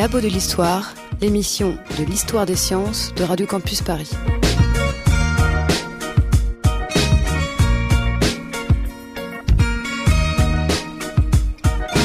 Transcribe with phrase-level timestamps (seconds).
[0.00, 4.10] Les Labos de l'Histoire, l'émission de l'histoire des sciences de Radio Campus Paris.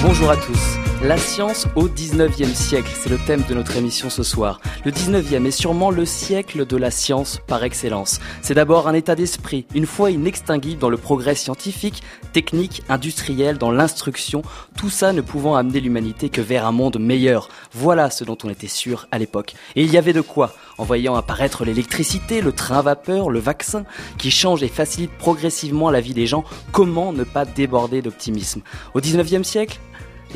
[0.03, 0.84] Bonjour à tous.
[1.07, 4.59] La science au 19e siècle, c'est le thème de notre émission ce soir.
[4.85, 8.19] Le 19e est sûrement le siècle de la science par excellence.
[8.41, 12.01] C'est d'abord un état d'esprit, une foi inextinguible dans le progrès scientifique,
[12.33, 14.41] technique, industriel, dans l'instruction,
[14.79, 17.49] tout ça ne pouvant amener l'humanité que vers un monde meilleur.
[17.71, 19.53] Voilà ce dont on était sûr à l'époque.
[19.75, 23.83] Et il y avait de quoi, en voyant apparaître l'électricité, le train vapeur, le vaccin,
[24.17, 28.61] qui change et facilite progressivement la vie des gens, comment ne pas déborder d'optimisme?
[28.95, 29.79] Au 19e siècle,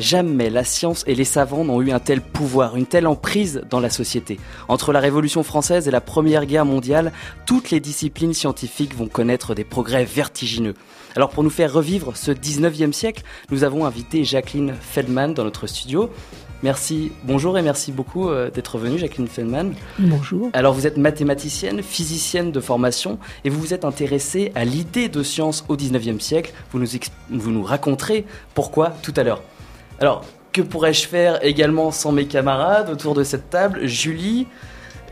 [0.00, 3.80] Jamais la science et les savants n'ont eu un tel pouvoir, une telle emprise dans
[3.80, 4.40] la société.
[4.66, 7.12] Entre la Révolution française et la Première Guerre mondiale,
[7.44, 10.72] toutes les disciplines scientifiques vont connaître des progrès vertigineux.
[11.16, 15.66] Alors pour nous faire revivre ce 19e siècle, nous avons invité Jacqueline Feldman dans notre
[15.66, 16.08] studio.
[16.62, 19.74] Merci, bonjour et merci beaucoup euh, d'être venue, Jacqueline Feldman.
[19.98, 20.48] Bonjour.
[20.54, 25.22] Alors vous êtes mathématicienne, physicienne de formation et vous vous êtes intéressée à l'idée de
[25.22, 26.54] science au 19e siècle.
[26.72, 26.88] Vous nous,
[27.30, 28.24] vous nous raconterez
[28.54, 29.42] pourquoi tout à l'heure.
[30.00, 33.86] Alors, que pourrais-je faire également sans mes camarades autour de cette table?
[33.86, 34.46] Julie,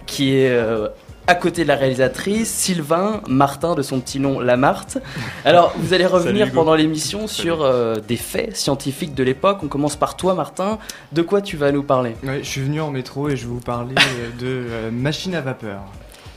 [0.06, 0.88] qui est euh,
[1.26, 4.96] à côté de la réalisatrice, Sylvain, Martin de son petit nom Lamarthe.
[5.44, 9.58] Alors, vous allez revenir pendant l'émission sur euh, des faits scientifiques de l'époque.
[9.62, 10.78] On commence par toi, Martin.
[11.12, 12.16] De quoi tu vas nous parler?
[12.22, 13.94] Je suis venu en métro et je vais vous parler
[14.42, 15.80] euh, de machines à vapeur.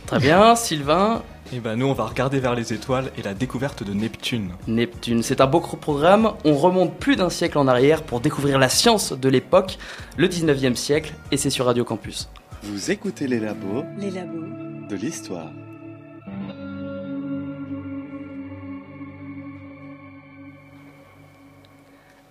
[0.08, 1.24] Très bien, Sylvain.
[1.54, 4.52] Et eh ben nous on va regarder vers les étoiles et la découverte de Neptune.
[4.68, 6.32] Neptune, c'est un beau programme.
[6.46, 9.78] On remonte plus d'un siècle en arrière pour découvrir la science de l'époque,
[10.16, 12.30] le 19e siècle, et c'est sur Radio Campus.
[12.64, 13.84] Vous écoutez les labos.
[13.98, 14.46] Les labos.
[14.90, 15.52] De l'histoire.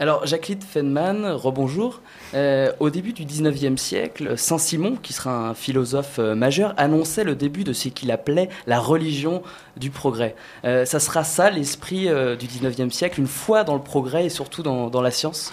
[0.00, 2.00] Alors, Jacqueline Feynman, rebonjour.
[2.32, 7.34] Euh, au début du 19e siècle, Saint-Simon, qui sera un philosophe euh, majeur, annonçait le
[7.34, 9.42] début de ce qu'il appelait la religion
[9.76, 10.36] du progrès.
[10.64, 12.08] Euh, ça sera ça l'esprit
[12.38, 15.52] du 19e siècle, une foi dans le progrès et surtout dans, la science?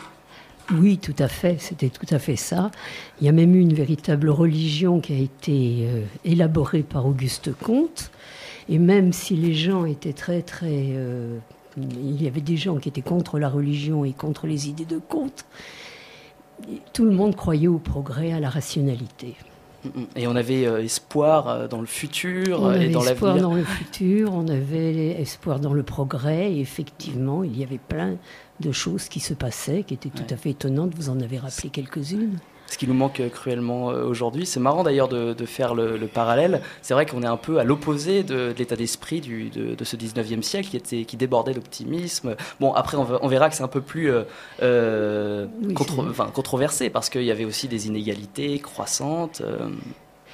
[0.72, 2.72] Oui, tout à fait, c'était tout à fait ça.
[3.20, 5.88] Il y a même eu une véritable religion qui a été
[6.24, 8.12] élaborée par Auguste Comte.
[8.70, 10.94] Et même si les gens étaient très, très
[11.78, 14.98] il y avait des gens qui étaient contre la religion et contre les idées de
[14.98, 15.46] Comte.
[16.94, 19.36] Tout le monde croyait au progrès, à la rationalité.
[20.16, 23.12] Et on avait euh, espoir euh, dans le futur on et dans l'avenir.
[23.12, 26.52] espoir dans le futur, on avait espoir dans le progrès.
[26.52, 28.16] Et effectivement, il y avait plein
[28.60, 30.94] de choses qui se passaient, qui étaient tout à fait étonnantes.
[30.96, 34.46] Vous en avez rappelé quelques-unes ce qui nous manque euh, cruellement euh, aujourd'hui.
[34.46, 36.62] C'est marrant d'ailleurs de, faire le, parallèle.
[36.82, 40.70] C'est vrai qu'on est un peu à l'opposé de, l'état d'esprit de, ce 19e siècle
[40.70, 42.36] qui, était, qui débordait d'optimisme.
[42.60, 44.12] Bon, après, on, verra que c'est un peu plus
[44.62, 45.46] euh,
[46.34, 49.42] controversé parce qu'il y avait aussi des inégalités croissantes.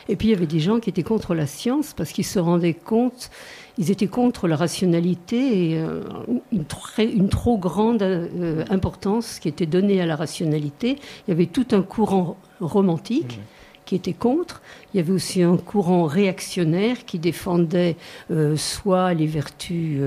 [0.09, 2.39] Et puis il y avait des gens qui étaient contre la science parce qu'ils se
[2.39, 3.29] rendaient compte
[3.77, 6.03] ils étaient contre la rationalité et euh,
[6.51, 10.97] une, trop grande euh, importance qui était donnée à la rationalité.
[11.27, 13.37] Il y avait tout un courant romantique.
[13.37, 13.85] Mmh.
[13.85, 14.61] qui était contre.
[14.93, 17.97] Il y avait aussi un courant réactionnaire qui défendait
[18.31, 19.99] euh, soit les vertus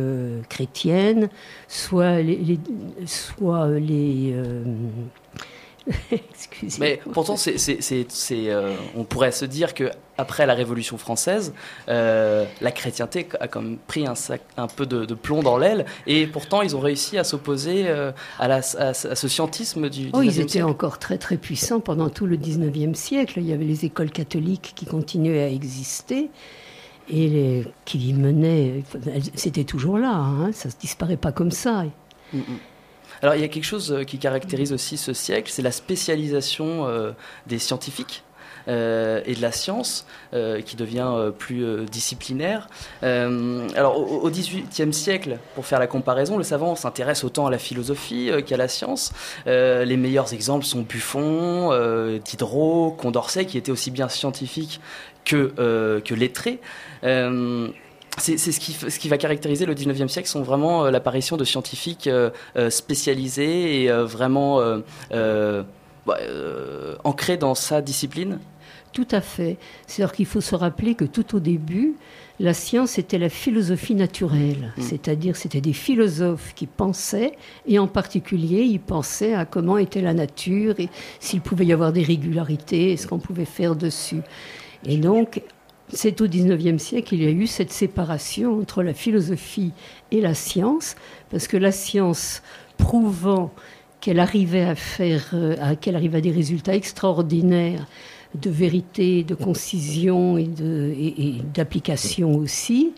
[0.49, 1.29] chrétiennes,
[1.69, 2.59] soit les,
[3.05, 4.35] soit les
[6.79, 7.57] Mais pourtant, c'est,
[8.33, 11.53] euh, on pourrait se dire que après la Révolution française,
[11.89, 16.27] euh, la chrétienté a comme pris un, sac, un peu de, plomb dans l'aile, et
[16.27, 20.11] pourtant ils ont réussi à s'opposer euh, à, la, à, ce scientisme du.
[20.13, 23.35] Oh, ils étaient encore très très puissants pendant tout le 19e siècle.
[23.39, 26.31] Il y avait les écoles catholiques qui continuaient à exister
[27.09, 28.83] et les, qui menaient.
[29.35, 31.85] C'était toujours là, hein, ça ne se disparaît pas comme ça.
[32.33, 32.43] Mm, mm.
[33.23, 36.87] Alors il y a quelque chose euh, qui caractérise aussi ce siècle, c'est la spécialisation
[36.87, 37.13] euh,
[37.47, 38.23] des scientifiques.
[38.69, 42.69] Euh, et de la science qui devient plus disciplinaire.
[43.01, 48.29] alors au XVIIIe siècle, pour faire la comparaison, le savant s'intéresse autant à la philosophie
[48.45, 49.13] qu'à la science.
[49.47, 51.71] les meilleurs exemples sont Buffon,
[52.25, 54.81] Diderot, Condorcet, qui étaient aussi bien scientifiques
[55.25, 56.61] que, que lettrés
[58.19, 61.45] c'est ce qui, ce qui va caractériser le 19e siècle, sont vraiment euh, l'apparition de
[61.45, 64.61] scientifiques euh, euh, spécialisés et vraiment
[65.11, 66.19] bah,
[67.05, 68.39] ancrés dans sa discipline
[68.93, 69.59] Tout à fait.
[69.87, 71.97] C'est-à-dire qu'il faut se rappeler que tout au début,
[72.39, 74.83] la science était la philosophie naturelle, mm.
[74.83, 77.33] c'est-à-dire c'était des philosophes qui pensaient,
[77.67, 80.89] et en particulier ils pensaient à comment était la nature et
[81.21, 84.23] s'il pouvait y avoir des régularités, ce qu'on pouvait faire dessus.
[84.85, 85.43] Et donc,
[85.89, 89.73] c'est au XIXe siècle qu'il y a eu cette séparation entre la philosophie
[90.11, 90.97] et la science,
[91.31, 92.43] parce que la science
[92.77, 93.53] prouvant
[94.01, 97.87] qu'elle arrivait à faire, euh, à, qu'elle arrivait à des résultats extraordinaires
[98.35, 100.49] de vérité, de concision et,
[101.55, 102.93] d'application aussi,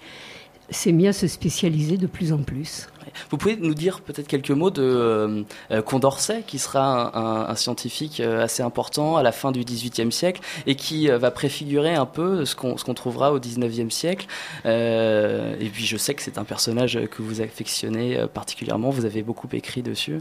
[0.71, 2.89] s'est mis à se spécialiser de plus en plus.
[3.31, 8.21] Vous pouvez nous dire peut-être quelques mots de euh, euh, Condorcet, qui sera un, scientifique
[8.21, 12.45] euh, assez important à la fin du XVIIIe siècle et qui va préfigurer un peu
[12.45, 14.27] ce qu'on trouvera au XIXe siècle.
[14.65, 19.49] et puis je sais que c'est un personnage que vous affectionnez particulièrement, vous avez beaucoup
[19.53, 20.21] écrit dessus.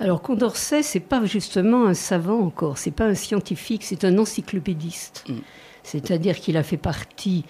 [0.00, 5.24] Alors Condorcet, c'est pas justement un savant encore, c'est pas un scientifique, c'est un encyclopédiste.
[5.28, 5.34] Mm.
[5.82, 7.44] C'est-à-dire qu'il a fait partie,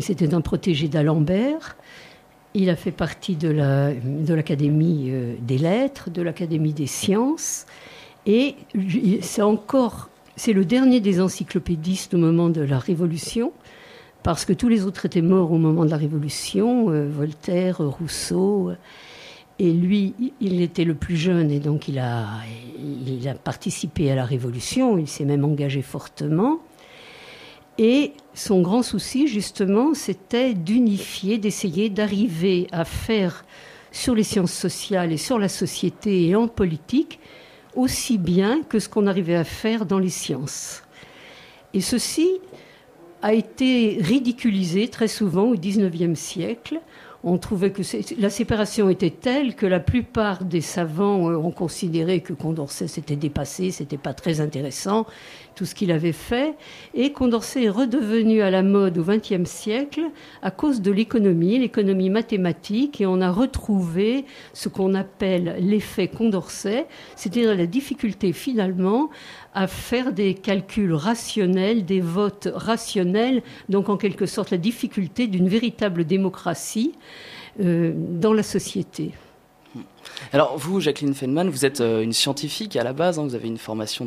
[0.00, 1.76] c'était un protégé d'Alembert,
[2.54, 7.66] il a fait partie de l'Académie la, de des lettres, de l'Académie des sciences,
[8.26, 8.54] et
[9.20, 13.52] c'est encore, c'est le dernier des encyclopédistes au moment de la Révolution,
[14.22, 18.72] parce que tous les autres étaient morts au moment de la Révolution, euh, Voltaire, Rousseau.
[19.58, 22.26] Et lui, il était le plus jeune et donc il a,
[22.78, 26.58] il a participé à la Révolution, il s'est même engagé fortement.
[27.78, 33.44] Et son grand souci, justement, c'était d'unifier, d'essayer d'arriver à faire
[33.90, 37.20] sur les sciences sociales et sur la société et en politique
[37.74, 40.82] aussi bien que ce qu'on arrivait à faire dans les sciences.
[41.72, 42.28] Et ceci
[43.22, 46.80] a été ridiculisé très souvent au XIXe siècle
[47.26, 47.82] on trouvait que
[48.18, 53.16] la séparation était telle que la plupart des savants euh, ont considéré que Condorcet s'était
[53.16, 55.06] dépassé, c'était pas très intéressant,
[55.54, 56.54] tout ce qu'il avait fait.
[56.94, 60.02] Et Condorcet est redevenu à la mode au XXe siècle
[60.42, 66.86] à cause de l'économie, l'économie mathématique, et on a retrouvé ce qu'on appelle l'effet Condorcet,
[67.16, 69.10] c'est-à-dire la difficulté finalement
[69.54, 75.48] à faire des calculs rationnels, des votes rationnels, donc en quelque sorte la difficulté d'une
[75.48, 76.92] véritable démocratie
[77.60, 79.12] euh, dans la société.
[80.32, 83.48] Alors vous, Jacqueline Feynman, vous êtes euh, une scientifique à la base, hein, vous avez
[83.48, 84.06] une formation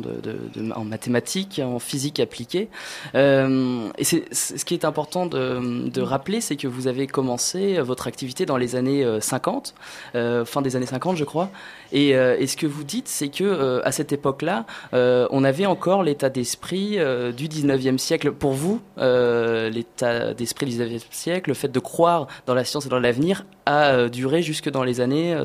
[0.74, 2.68] en mathématiques, en physique appliquée.
[3.14, 8.46] Euh, et ce qui est important de, rappeler, c'est que vous avez commencé votre activité
[8.46, 9.74] dans les années 50,
[10.12, 11.50] fin des années 50 je crois,
[11.92, 15.44] et, euh, et, ce que vous dites, c'est que euh, à cette époque-là, euh, on
[15.44, 16.98] avait encore l'état d'esprit
[17.36, 18.32] du 19e siècle.
[18.32, 22.88] Pour vous, l'état d'esprit du 19e siècle, le fait de croire dans la science et
[22.88, 25.36] dans l'avenir, a duré jusque dans les années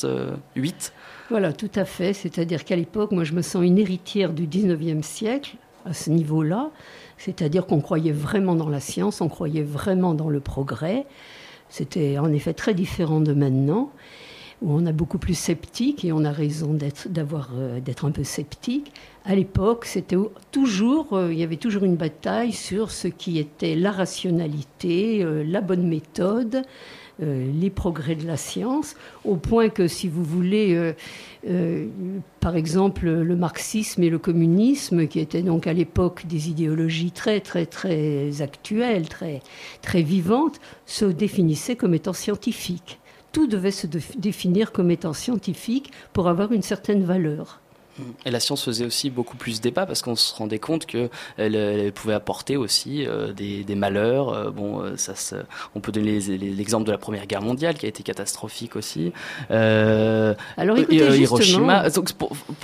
[0.00, 0.92] 68
[1.30, 2.12] Voilà, tout à fait.
[2.12, 6.70] C'est-à-dire qu'à l'époque, moi, je me sens une héritière du 19e siècle à ce niveau-là.
[7.18, 11.06] C'est-à-dire qu'on croyait vraiment dans la science, on croyait vraiment dans le progrès.
[11.68, 13.90] C'était en effet très différent de maintenant
[14.62, 17.08] où on a beaucoup plus sceptique et on a raison d'être,
[17.54, 18.92] euh, d'être un peu sceptique.
[19.24, 20.16] À l'époque, c'était
[20.50, 25.42] toujours, euh, il y avait toujours une bataille sur ce qui était la rationalité, euh,
[25.44, 26.62] la bonne méthode,
[27.20, 30.94] les progrès de la science, au point que, si vous voulez,
[32.40, 37.40] par exemple, le marxisme et le communisme, qui étaient donc à l'époque des idéologies très,
[37.40, 39.40] très, très actuelles, très,
[39.82, 42.98] très vivantes, se définissaient comme étant scientifiques
[43.32, 47.61] tout devait se définir comme étant scientifique pour avoir une certaine valeur.
[48.24, 51.92] Et la science faisait aussi beaucoup plus débat parce qu'on se rendait compte qu'elle elle
[51.92, 54.32] pouvait apporter aussi euh, des, malheurs.
[54.32, 54.96] Euh, bon, euh,
[55.74, 59.12] on peut donner l'exemple de la Première Guerre mondiale qui a été catastrophique aussi.
[59.50, 61.84] Alors écoutez, Hiroshima.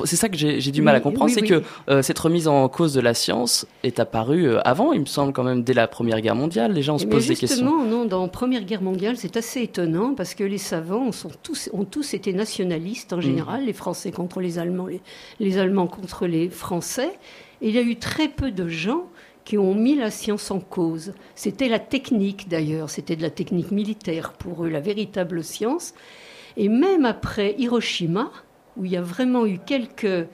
[0.05, 1.63] C'est ça que j'ai du mal à comprendre, c'est que
[2.03, 5.63] cette remise en cause de la science est apparue avant, il me semble quand même
[5.63, 6.73] dès la Première Guerre mondiale.
[6.73, 7.67] Les gens se posent des questions.
[7.67, 11.69] Justement, non, dans Première Guerre mondiale, c'est assez étonnant parce que les savants sont tous,
[11.73, 13.23] ont tous été nationalistes en mm.
[13.23, 14.87] général, les Français contre les Allemands.
[14.87, 15.01] Les,
[15.41, 17.19] les Allemands contre les Français.
[17.61, 19.05] il y a eu très peu de gens
[19.45, 21.15] qui ont mis la science en cause.
[21.35, 25.95] C'était la technique d'ailleurs, c'était de la technique militaire pour eux, la véritable science.
[26.59, 28.31] Et même après Hiroshima,
[28.77, 30.27] où il y a vraiment eu quelques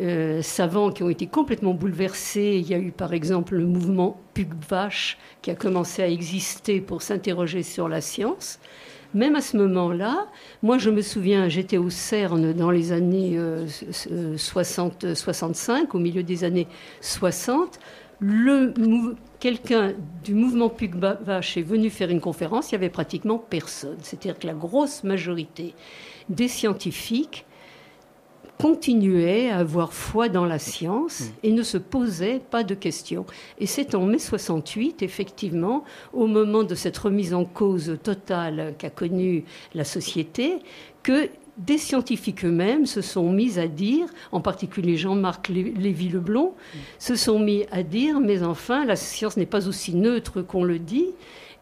[0.00, 4.20] euh, savants qui ont été complètement bouleversés, il y a eu par exemple le mouvement
[4.34, 8.60] Pugwash qui a commencé à exister pour s'interroger sur la science
[9.16, 10.26] même à ce moment-là,
[10.62, 13.38] moi je me souviens, j'étais au CERN dans les années
[14.36, 16.68] 60, euh, 65, euh, au milieu des années
[17.00, 17.80] 60.
[19.40, 23.96] quelqu'un du mouvement Pugbash est venu faire une conférence, il n'y avait pratiquement personne.
[24.02, 25.74] C'est-à-dire que la grosse majorité
[26.28, 27.46] des scientifiques
[28.58, 33.26] continuait à avoir foi dans la science et ne se posait pas de questions.
[33.58, 38.90] Et c'est en mai 68, effectivement, au moment de cette remise en cause totale qu'a
[38.90, 39.44] connue
[39.74, 40.56] la société,
[41.02, 46.78] que des scientifiques eux-mêmes se sont mis à dire, en particulier Jean-Marc Lévy-Leblond, hmm.
[46.98, 50.78] se sont mis à dire, mais enfin, la science n'est pas aussi neutre qu'on le
[50.78, 51.06] dit,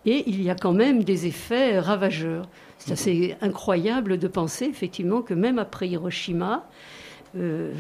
[0.07, 2.49] Et il y a quand même des effets ravageurs.
[2.85, 6.67] C'est assez incroyable de penser effectivement que même après Hiroshima,
[7.37, 7.73] euh,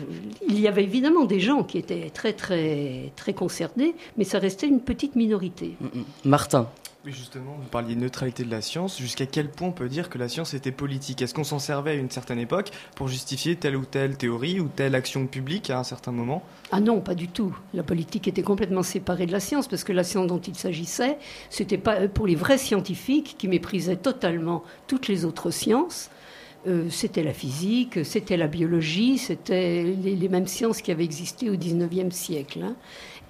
[0.49, 4.66] il y avait évidemment des gens qui étaient très très très concernés, mais ça restait
[4.66, 5.76] une petite minorité.
[5.80, 6.04] Mm, mm.
[6.25, 6.68] Martin.
[7.06, 8.99] Oui, justement, vous parliez de neutralité de la science.
[8.99, 11.20] Jusqu'à quel point on peut dire que la science était politique?
[11.20, 14.68] Est-ce qu'on s'en servait à une certaine époque pour justifier telle ou telle théorie ou
[14.75, 16.42] telle action publique à un certain moment?
[16.73, 17.54] Ah non, pas du tout.
[17.75, 21.18] La politique était complètement séparée de la science parce que la science dont il s'agissait,
[21.50, 26.08] c'était pas pour les vrais scientifiques qui méprisaient totalement toutes les autres sciences.
[26.66, 31.56] Euh, c'était la physique, c'était la biologie, c'était les, mêmes sciences qui avaient existé au
[31.56, 32.61] XIXe siècle.
[32.62, 32.75] Hein.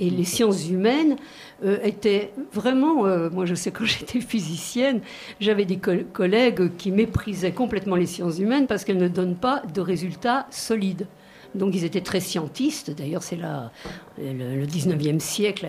[0.00, 1.16] Et les sciences humaines
[1.64, 5.00] euh, étaient vraiment, euh, moi je sais quand j'étais physicienne,
[5.40, 9.80] j'avais des collègues qui méprisaient complètement les sciences humaines parce qu'elles ne donnent pas de
[9.80, 11.06] résultats solides.
[11.54, 12.90] Donc ils étaient très scientistes.
[12.90, 13.70] D'ailleurs, c'est là
[14.18, 15.68] le, 19e siècle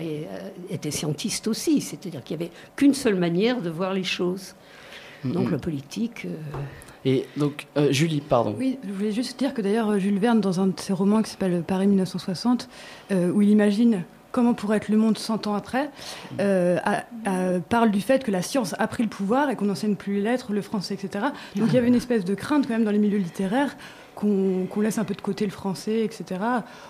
[0.68, 1.80] était scientiste aussi.
[1.80, 4.56] C'est-à-dire qu'il n'y avait qu'une seule manière de voir les choses.
[5.24, 6.26] Donc la politique.
[7.06, 8.54] Et donc, euh, Julie, pardon.
[8.58, 11.22] Oui, je voulais juste dire que d'ailleurs, euh, Jules Verne, dans un de ses romans
[11.22, 12.68] qui s'appelle Paris 1960,
[13.12, 14.02] euh, où il imagine
[14.36, 15.88] comment pourrait être le monde 100 ans après,
[17.70, 20.20] parle du fait que la science a pris le pouvoir et qu'on n'enseigne plus les
[20.20, 21.24] lettres, le français, etc.
[21.56, 23.74] Donc il y avait une espèce de crainte quand même dans les milieux littéraires
[24.14, 26.40] qu'on laisse un peu de côté le français, etc.,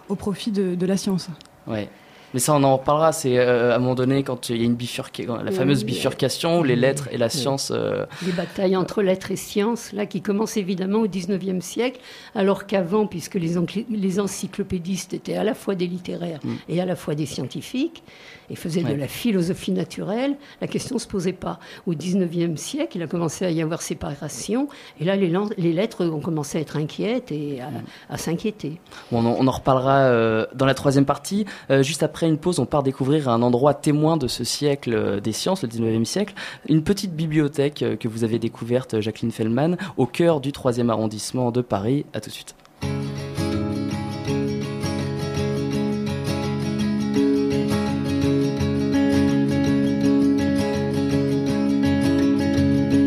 [0.08, 1.28] au profit de, de la science.
[1.68, 1.88] Ouais.
[2.34, 3.12] Mais ça, on en reparlera.
[3.12, 6.62] C'est euh, à un moment donné quand il y a une bifurcation, la fameuse bifurcation,
[6.62, 7.72] les lettres et la science.
[7.74, 12.00] Euh, les batailles entre lettres et sciences, là, qui commencent évidemment au 19e siècle,
[12.34, 13.54] alors qu'avant, puisque les,
[13.90, 16.54] les, encyclopédistes étaient à la fois des littéraires mm.
[16.68, 18.02] et à la fois des scientifiques,
[18.48, 21.58] et faisaient de la philosophie naturelle, la question ne se posait pas.
[21.86, 24.68] Au 19e siècle, il a commencé à y avoir séparation,
[25.00, 27.70] et là, les, les lettres ont commencé à être inquiètes et à,
[28.14, 28.16] mm.
[28.18, 28.78] s'inquiéter.
[29.10, 31.44] on, en, reparlera euh, dans la troisième partie.
[31.82, 35.20] juste après après une pause, on part découvrir un endroit témoin de ce siècle euh,
[35.20, 36.32] des sciences, le 19e siècle,
[36.66, 41.50] une petite bibliothèque euh, que vous avez découverte, Jacqueline Fellman, au cœur du 3e arrondissement
[41.50, 42.06] de Paris.
[42.14, 42.54] A tout de suite.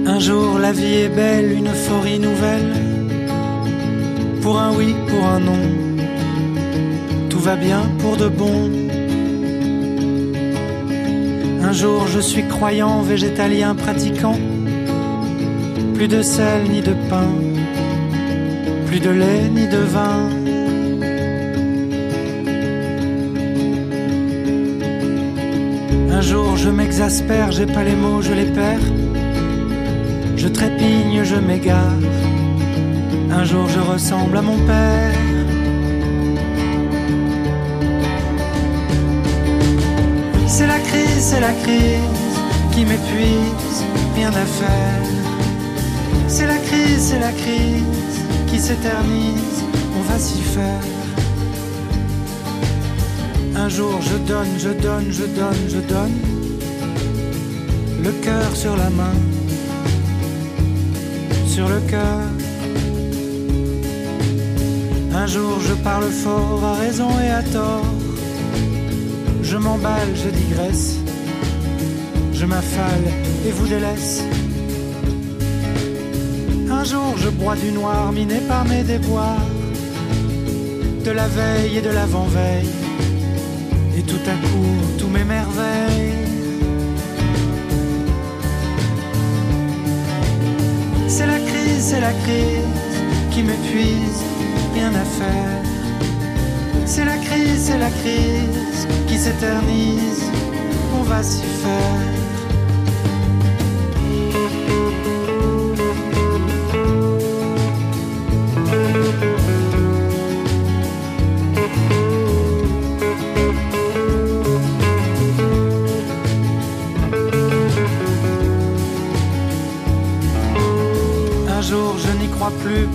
[0.05, 2.75] Un jour la vie est belle, une euphorie nouvelle.
[4.43, 5.57] Pour un oui, pour un non.
[7.31, 8.88] Tout va bien pour de bon.
[11.61, 14.37] Un jour je suis croyant, végétalien, pratiquant.
[15.93, 17.29] Plus de sel ni de pain,
[18.87, 20.29] plus de lait ni de vin.
[26.11, 28.89] Un jour je m'exaspère, j'ai pas les mots, je les perds.
[30.37, 31.99] Je trépigne, je m'égare.
[33.31, 35.38] Un jour je ressemble à mon père.
[41.19, 42.35] C'est la crise
[42.71, 43.83] qui m'épuise,
[44.15, 45.03] rien à faire.
[46.27, 48.15] C'est la crise, c'est la crise
[48.47, 49.63] qui s'éternise,
[49.97, 50.83] on va s'y faire.
[53.55, 56.17] Un jour je donne, je donne, je donne, je donne,
[58.03, 59.17] le cœur sur la main,
[61.47, 62.21] sur le cœur.
[65.13, 67.85] Un jour je parle fort à raison et à tort
[69.49, 70.99] je m'emballe, je digresse.
[72.39, 73.03] Je m'affale
[73.45, 74.23] et vous délaisse.
[76.71, 79.45] Un jour je bois du noir miné par mes déboires.
[81.03, 82.69] De la veille et de l'avant-veille.
[83.97, 86.13] Et tout à coup, tous mes merveilles.
[91.09, 92.95] C'est la crise, c'est la crise
[93.31, 94.23] qui m'épuise,
[94.75, 95.61] rien à faire.
[96.85, 100.23] C'est la crise, c'est la crise qui s'éternise,
[100.97, 102.18] on va s'y faire.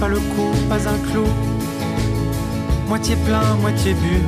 [0.00, 1.26] Pas le coup, pas un clou
[2.88, 4.22] moitié plein, moitié bu.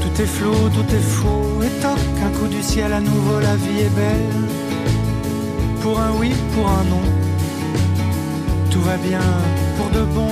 [0.00, 3.56] Tout est flou, tout est fou, et toc, un coup du ciel à nouveau, la
[3.56, 4.42] vie est belle.
[5.82, 7.06] Pour un oui, pour un non,
[8.70, 9.20] tout va bien
[9.76, 10.28] pour de bon.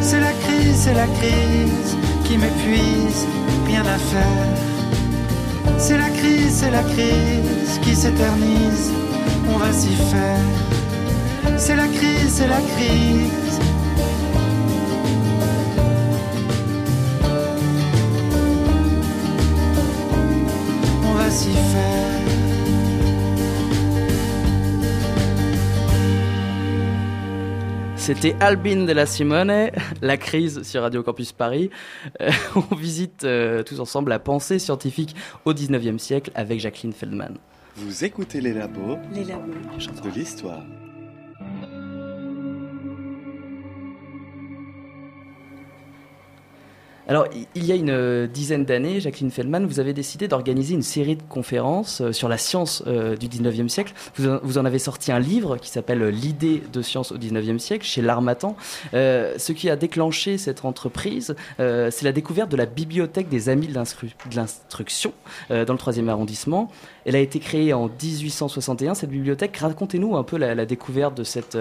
[0.00, 3.26] C'est la crise, c'est la crise qui m'épuise,
[3.66, 4.71] rien à faire.
[5.84, 8.92] C'est la crise, c'est la crise qui s'éternise,
[9.52, 11.58] on va s'y faire.
[11.58, 13.71] C'est la crise, c'est la crise.
[28.02, 29.70] C'était Albin de la Simone,
[30.02, 31.70] la crise sur Radio Campus Paris.
[32.20, 37.36] Euh, on visite euh, tous ensemble la pensée scientifique au 19e siècle avec Jacqueline Feldman.
[37.76, 39.52] Vous écoutez les labos Les labos.
[40.02, 40.64] de l'histoire.
[47.08, 50.82] Alors, il y a une euh, dizaine d'années, Jacqueline Feldman, vous avez décidé d'organiser une
[50.82, 53.92] série de conférences euh, sur la science euh, du 19e siècle.
[54.16, 58.02] Vous en, avez sorti un livre qui s'appelle L'idée de science au 19e siècle chez
[58.02, 58.56] L'Armatan.
[58.92, 63.74] Ce qui a déclenché cette entreprise, c'est la découverte de la bibliothèque des Amis de
[63.74, 65.12] l'instru- de l'Instruction
[65.50, 66.70] dans le 3e arrondissement.
[67.04, 69.56] Elle a été créée en 1861, cette bibliothèque.
[69.56, 71.58] Racontez-nous un peu la, la découverte de cette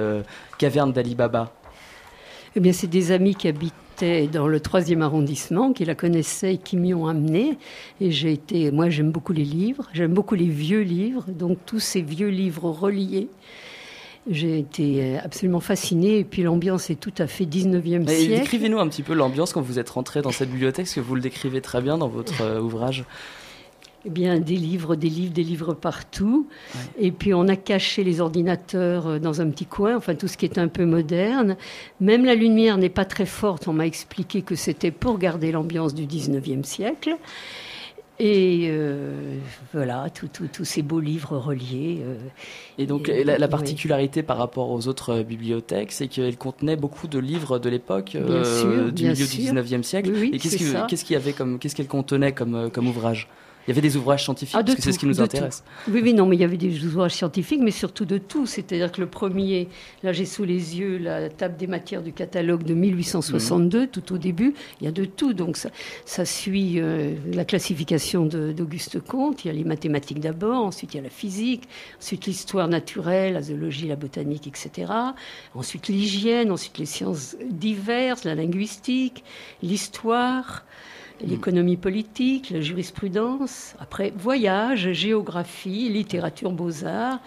[0.58, 1.52] caverne d'Ali Baba.
[2.56, 3.48] Eh bien, c'est des amis qui
[4.32, 7.58] dans le troisième arrondissement, qui la connaissaient et qui m'y ont amené.
[8.00, 11.80] Et j'ai été, moi, j'aime beaucoup les livres, j'aime beaucoup les vieux livres, donc tous
[11.80, 13.30] ces vieux livres reliés.
[14.30, 16.20] J'ai été euh, absolument fascinée.
[16.20, 18.40] Et puis l'ambiance est tout à fait 19e Et siècle.
[18.42, 21.16] Décrivez-nous un petit peu l'ambiance quand vous êtes rentré dans cette bibliothèque, parce que vous
[21.16, 23.06] le décrivez très bien dans votre euh, ouvrage.
[24.04, 26.48] Eh bien, des livres, des livres, des livres partout.
[26.98, 30.38] Et puis, on a caché les ordinateurs euh, dans un petit coin, enfin, tout ce
[30.38, 31.56] qui est un peu moderne.
[32.00, 33.68] Même la lumière n'est pas très forte.
[33.68, 37.16] On m'a expliqué que c'était pour garder l'ambiance du 19e siècle.
[38.20, 39.38] Et euh,
[39.74, 42.02] voilà, tous ces beaux livres reliés.
[42.04, 42.18] euh,
[42.78, 43.52] Et donc, Et- la, la oui.
[43.52, 48.92] particularité par rapport aux autres bibliothèques, c'est qu'elle contenait beaucoup de livres de l'époque, euh,
[48.92, 49.38] du milieu sûr.
[49.54, 50.12] du 19e siècle.
[50.14, 53.28] Oui, oui, Et qu'est-ce qu'il qu'il y avait comme, qu'est-ce qu'elle contenait comme, comme ouvrage?
[53.68, 55.64] Il y avait des ouvrages scientifiques, Ah, parce que c'est ce qui nous intéresse.
[55.88, 58.46] Oui, oui, non, mais il y avait des ouvrages scientifiques, mais surtout de tout.
[58.46, 59.68] C'est-à-dire que le premier,
[60.04, 64.18] là j'ai sous les yeux la table des matières du catalogue de 1862, tout au
[64.18, 65.34] début, il y a de tout.
[65.34, 65.70] Donc ça,
[66.06, 70.98] ça suit euh, la classification d'Auguste Comte, il y a les mathématiques d'abord, ensuite il
[70.98, 71.68] y a la physique,
[72.00, 74.92] ensuite l'histoire naturelle, la zoologie, la botanique, etc.
[75.54, 79.24] Ensuite l'hygiène, ensuite les sciences diverses, la linguistique,
[79.62, 80.66] l'histoire
[81.26, 87.20] l'économie politique, la jurisprudence, après voyage, géographie, littérature, beaux-arts,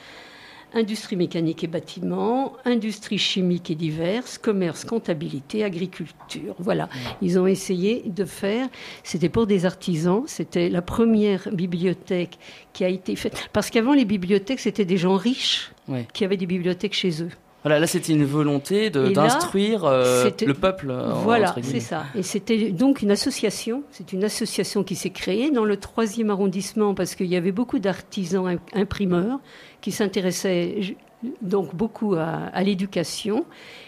[0.77, 6.57] industrie mécanique et bâtiment, industrie chimique et diverses, commerce, comptabilité, agriculture.
[6.59, 6.89] Voilà,
[7.23, 8.69] ils ont essayé de faire,
[9.05, 12.39] c'était pour des artisans, c'était la première bibliothèque
[12.73, 16.09] qui a été faite, parce qu'avant les bibliothèques, c'était des gens riches Ouais.
[16.15, 17.29] qui avaient des bibliothèques chez eux.
[17.65, 20.91] Voilà, là, c'était une volonté d'instruire euh, le peuple.
[20.91, 22.05] euh, Voilà, c'est ça.
[22.15, 23.83] Et c'était donc une association.
[23.91, 27.79] C'est une association qui s'est créée dans le troisième arrondissement parce qu'il y avait beaucoup
[27.79, 29.41] d'artisans im- imprimeurs
[29.81, 30.97] qui s'intéressaient
[31.41, 33.47] donc beaucoup à, à l'éducation.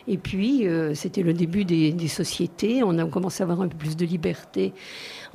[0.08, 2.82] Et puis, euh, c'était le début des, des sociétés.
[2.82, 4.72] On a commencé à avoir un peu plus de liberté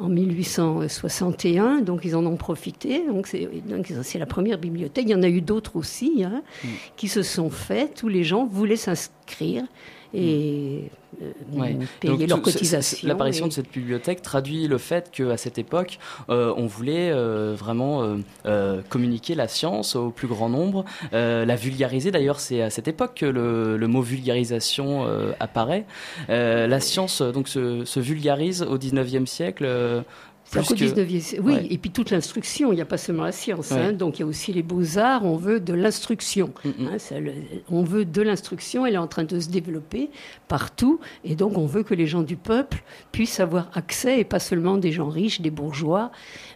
[0.02, 1.82] en 1861.
[1.82, 3.04] Donc, ils en ont profité.
[3.08, 5.06] Donc, c'est la première bibliothèque.
[5.08, 6.42] Il y en a eu d'autres aussi hein,
[6.98, 7.96] qui se sont faites.
[7.96, 9.64] Tous les gens voulaient s'inscrire
[10.14, 10.90] et
[11.22, 11.78] euh, Ouais.
[12.00, 13.08] payer Donc, leurs cotisations.
[13.08, 17.54] L'apparition et- de cette bibliothèque traduit le fait qu'à cette époque, euh, on voulait euh,
[17.58, 22.12] vraiment euh, euh, communiquer la science au plus grand nombre, euh, la vulgariser.
[22.12, 25.86] D'ailleurs, c'est à cette époque que le, le mot vulgarisation euh, apparaît.
[26.30, 29.66] Euh, la science donc se, se vulgarise au 19e siècle.
[30.52, 31.44] Plus que- 19e siècle.
[31.46, 31.68] Oui, Ouais.
[31.70, 33.72] et puis toute l'instruction, il n'y a pas seulement la science.
[33.72, 33.78] Ouais.
[33.80, 33.94] hein.
[33.94, 36.52] donc il y a aussi les beaux-arts, on veut de l'instruction.
[36.64, 36.88] Mm, mm.
[36.88, 36.98] hein.
[37.00, 37.34] Ça, le-
[37.70, 40.10] on veut de l'instruction, elle est en train de se développer
[40.48, 41.00] partout.
[41.24, 44.78] Et donc on veut que les gens du peuple puissent avoir accès, et pas seulement
[44.78, 46.12] des gens riches, des bourgeois.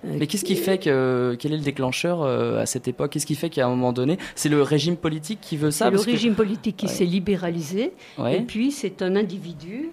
[0.05, 3.11] euh, Mais qu'est-ce qui fait que quel est le déclencheur euh, à cette époque?
[3.11, 5.85] Qu'est-ce qui fait qu'à un moment donné, c'est le régime politique qui veut ça?
[5.85, 6.91] C'est le que- régime politique qui Ouais.
[6.91, 7.93] s'est libéralisé.
[8.29, 9.89] Et puis, c'est un individu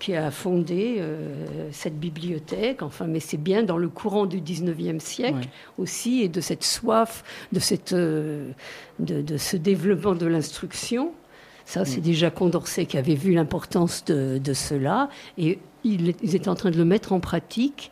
[0.00, 2.82] qui a fondé euh, cette bibliothèque.
[2.82, 5.48] Enfin, mais c'est bien dans le courant du 19e siècle Ouais.
[5.78, 8.50] aussi, et de cette soif, de, cette, euh,
[8.98, 11.12] de, de ce développement de l'instruction.
[11.66, 15.08] Ça, c'est déjà Condorcet qui avait vu l'importance de, de cela.
[15.38, 17.90] Et ils, ils étaient en train de le mettre en pratique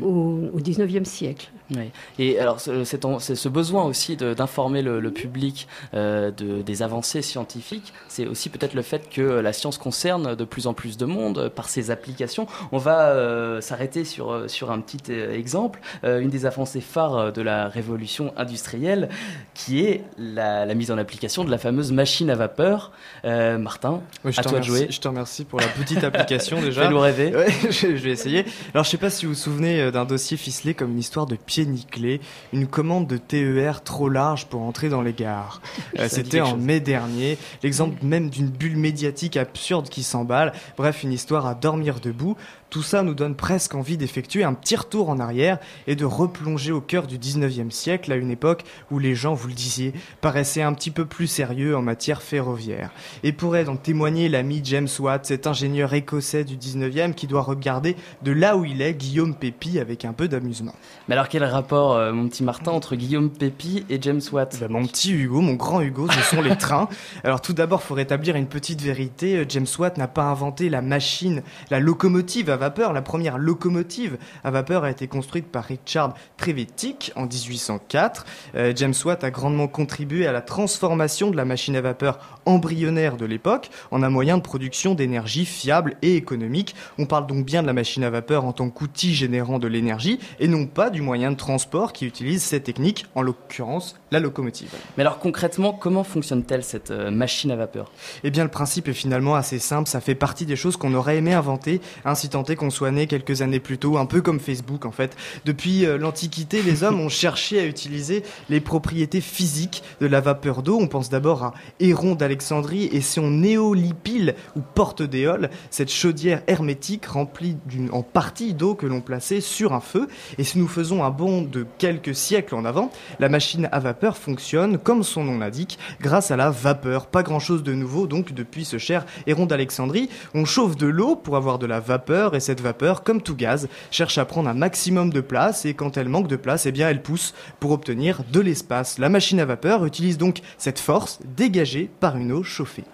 [0.00, 1.50] au, au 19e siècle.
[1.76, 1.90] Oui.
[2.18, 7.92] Et alors, c'est ce besoin aussi d'informer le, le public euh, de, des avancées scientifiques,
[8.08, 11.50] c'est aussi peut-être le fait que la science concerne de plus en plus de monde
[11.54, 12.46] par ses applications.
[12.72, 17.32] On va euh, s'arrêter sur, euh, sur un petit exemple, euh, une des avancées phares
[17.32, 19.08] de la révolution industrielle,
[19.54, 22.92] qui est la, la mise en application de la fameuse machine à vapeur.
[23.24, 24.86] Martin, je, à toi de jouer.
[24.90, 26.82] je te remercie pour la petite application déjà.
[26.82, 27.28] Fais-nous rêver.
[27.28, 27.36] essayer.
[27.36, 28.44] Ouais, je, je vais essayer.
[28.74, 31.36] Alors, je sais pas si vous vous souvenez d'un dossier ficelé comme une histoire de
[31.36, 32.20] pied nickelé,
[32.52, 35.60] une commande de TER trop large pour entrer dans les gares.
[35.98, 36.60] Euh, C'était en chose.
[36.60, 37.36] mai dernier.
[37.62, 40.52] L'exemple même d'une bulle médiatique absurde qui s'emballe.
[40.76, 42.36] Bref, une histoire à dormir debout.
[42.70, 46.70] Tout ça nous donne presque envie d'effectuer un petit retour en arrière et de replonger
[46.70, 50.62] au cœur du 19e siècle, à une époque où les gens, vous le disiez, paraissaient
[50.62, 52.92] un petit peu plus sérieux en matière ferroviaire.
[53.24, 57.96] Et pourrait en témoigner l'ami James Watt, cet ingénieur écossais du 19e qui doit regarder
[58.22, 60.74] de là où il est Guillaume Pépi avec un peu d'amusement.
[61.08, 64.56] Mais alors quel rapport, euh, mon petit Martin, entre Guillaume Pépi et James Watt?
[64.60, 66.88] Ben, mon petit Hugo, mon grand Hugo, ce sont les trains.
[67.24, 69.44] Alors tout d'abord, faut rétablir une petite vérité.
[69.48, 72.92] James Watt n'a pas inventé la machine, la locomotive vapeur.
[72.92, 78.26] La première locomotive à vapeur a été construite par Richard Trevithick en 1804.
[78.54, 83.16] Euh, James Watt a grandement contribué à la transformation de la machine à vapeur embryonnaire
[83.16, 86.74] de l'époque en un moyen de production d'énergie fiable et économique.
[86.98, 90.20] On parle donc bien de la machine à vapeur en tant qu'outil générant de l'énergie
[90.38, 94.70] et non pas du moyen de transport qui utilise cette technique, en l'occurrence la locomotive.
[94.96, 97.90] Mais alors concrètement, comment fonctionne-t-elle cette euh, machine à vapeur?
[98.24, 99.88] Eh bien, le principe est finalement assez simple.
[99.88, 103.60] Ça fait partie des choses qu'on aurait aimé inventer, ainsi qu'on soit né quelques années
[103.60, 105.16] plus tôt, un peu comme Facebook en fait.
[105.44, 110.62] Depuis euh, l'Antiquité, les hommes ont cherché à utiliser les propriétés physiques de la vapeur
[110.62, 110.78] d'eau.
[110.80, 117.56] On pense d'abord à Héron d'Alexandrie et son néolipile ou porte-d'éole, cette chaudière hermétique remplie
[117.66, 120.08] d'une, en partie d'eau que l'on plaçait sur un feu.
[120.38, 124.16] Et si nous faisons un bond de quelques siècles en avant, la machine à vapeur
[124.16, 127.06] fonctionne, comme son nom l'indique, grâce à la vapeur.
[127.06, 130.08] Pas grand chose de nouveau donc depuis ce cher Héron d'Alexandrie.
[130.34, 133.68] On chauffe de l'eau pour avoir de la vapeur et cette vapeur, comme tout gaz,
[133.90, 136.88] cherche à prendre un maximum de place et quand elle manque de place, eh bien
[136.88, 138.98] elle pousse pour obtenir de l'espace.
[138.98, 142.84] La machine à vapeur utilise donc cette force dégagée par une eau chauffée.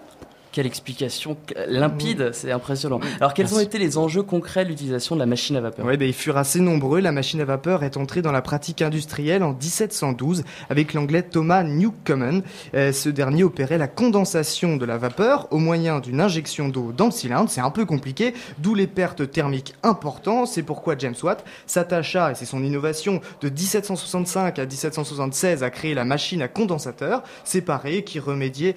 [0.57, 2.99] Quelle explication limpide, c'est impressionnant.
[3.19, 5.85] Alors quels ont été les enjeux concrets de l'utilisation de la machine à vapeur?
[5.85, 6.99] Ouais, ben, ils furent assez nombreux.
[6.99, 11.61] La machine à vapeur est entrée dans la pratique industrielle en 1712 avec l'anglais Thomas
[11.61, 12.41] Newcomen.
[12.73, 17.05] Euh, ce dernier opérait la condensation de la vapeur au moyen d'une injection d'eau dans
[17.05, 17.51] le cylindre.
[17.51, 20.47] C'est un peu compliqué, d'où les pertes thermiques importantes.
[20.47, 25.93] C'est pourquoi James Watt s'attacha, et c'est son innovation, de 1765 à 1776 à créer
[25.93, 28.73] la machine à condensateur séparée qui remédiait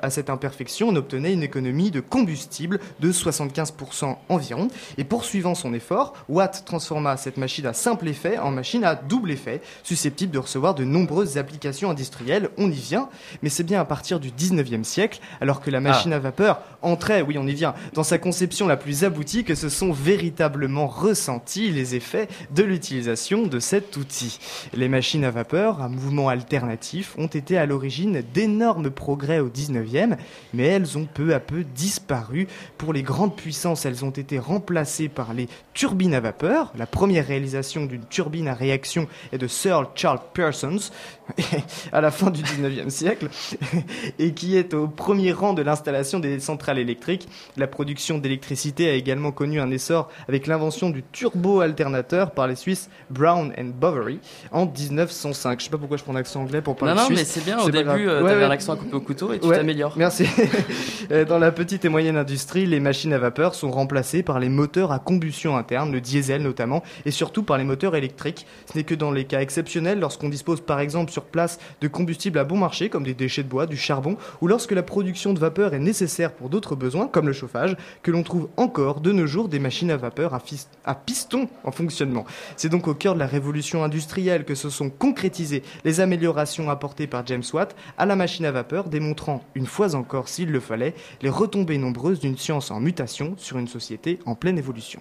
[0.00, 0.90] à cette imperfection.
[0.90, 0.96] On
[1.32, 4.68] une économie de combustible de 75% environ.
[4.98, 9.30] Et poursuivant son effort, Watt transforma cette machine à simple effet en machine à double
[9.30, 12.50] effet, susceptible de recevoir de nombreuses applications industrielles.
[12.58, 13.08] On y vient,
[13.42, 17.22] mais c'est bien à partir du 19e siècle, alors que la machine à vapeur entrait,
[17.22, 21.70] oui on y vient, dans sa conception la plus aboutie, que se sont véritablement ressentis
[21.70, 24.38] les effets de l'utilisation de cet outil.
[24.72, 30.16] Les machines à vapeur, à mouvement alternatif, ont été à l'origine d'énormes progrès au 19e,
[30.52, 32.46] mais elles ont peu à peu disparu.
[32.78, 36.72] Pour les grandes puissances, elles ont été remplacées par les turbines à vapeur.
[36.76, 40.90] La première réalisation d'une turbine à réaction est de Sir Charles Parsons
[41.92, 43.28] à la fin du 19e siècle
[44.18, 47.28] et qui est au premier rang de l'installation des centrales électriques.
[47.56, 52.88] La production d'électricité a également connu un essor avec l'invention du turbo-alternateur par les Suisses
[53.10, 54.20] Brown and Bovary
[54.52, 55.60] en 1905.
[55.60, 57.30] Je sais pas pourquoi je prends l'accent anglais pour parler Non, non, de mais Suisse.
[57.32, 58.46] c'est bien, au début, euh, Ouais, t'avais ouais.
[58.46, 59.94] un accent à couper au couteau et tu Ouais, t'améliores.
[59.96, 60.24] Merci.
[61.10, 64.48] Euh, Dans la petite et moyenne industrie, les machines à vapeur sont remplacées par les
[64.48, 68.46] moteurs à combustion interne, le diesel notamment, et surtout par les moteurs électriques.
[68.70, 72.38] Ce n'est que dans les cas exceptionnels, lorsqu'on dispose par exemple sur place de combustibles
[72.38, 75.38] à bon marché, comme des déchets de bois, du charbon, ou lorsque la production de
[75.38, 79.26] vapeur est nécessaire pour d'autres besoins, comme le chauffage, que l'on trouve encore de nos
[79.26, 82.24] jours des machines à vapeur à, piston en fonctionnement.
[82.56, 87.06] C'est donc au cœur de la révolution industrielle que se sont concrétisées les améliorations apportées
[87.06, 90.83] par James Watt à la machine à vapeur, démontrant, une fois encore s'il le fallait,
[91.22, 95.00] les retombées nombreuses d'une science en mutation sur une société en pleine évolution.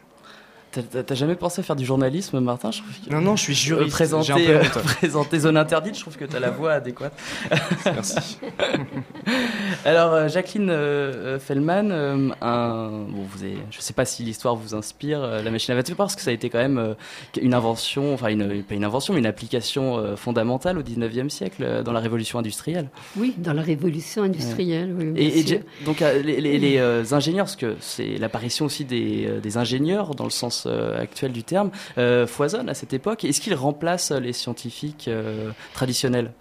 [0.74, 2.72] T'as- T'as t'as jamais pensé à faire du journalisme, Martin?
[2.72, 3.92] Je trouve que- Non, non, je suis Euh, juriste.
[3.92, 7.14] présenter, un peu euh, présenter zone interdite, je trouve que tu as la voix adéquate.
[7.86, 8.38] Merci.
[9.86, 14.06] Alors, euh, Jacqueline euh, euh, Fellman, euh, un, bon, vous avez, je ne sais pas
[14.06, 16.58] si l'histoire vous inspire, euh, la machine à vapeur, parce que ça a été quand
[16.60, 16.94] même euh,
[17.42, 21.64] une invention, enfin, une, pas une invention, mais une application euh, fondamentale au 19e siècle
[21.64, 22.90] euh, dans la révolution industrielle.
[23.18, 24.94] Oui, dans la révolution industrielle.
[24.98, 25.58] oui, bien Et, et sûr.
[25.60, 29.40] Ja- donc, euh, les, les- les, euh, ingénieurs, parce que c'est l'apparition aussi des, euh,
[29.40, 33.24] des ingénieurs dans le sens euh, actuel du terme, euh, foisonnent à cette époque.
[33.26, 36.32] Est-ce qu'ils remplacent les scientifiques euh, traditionnels?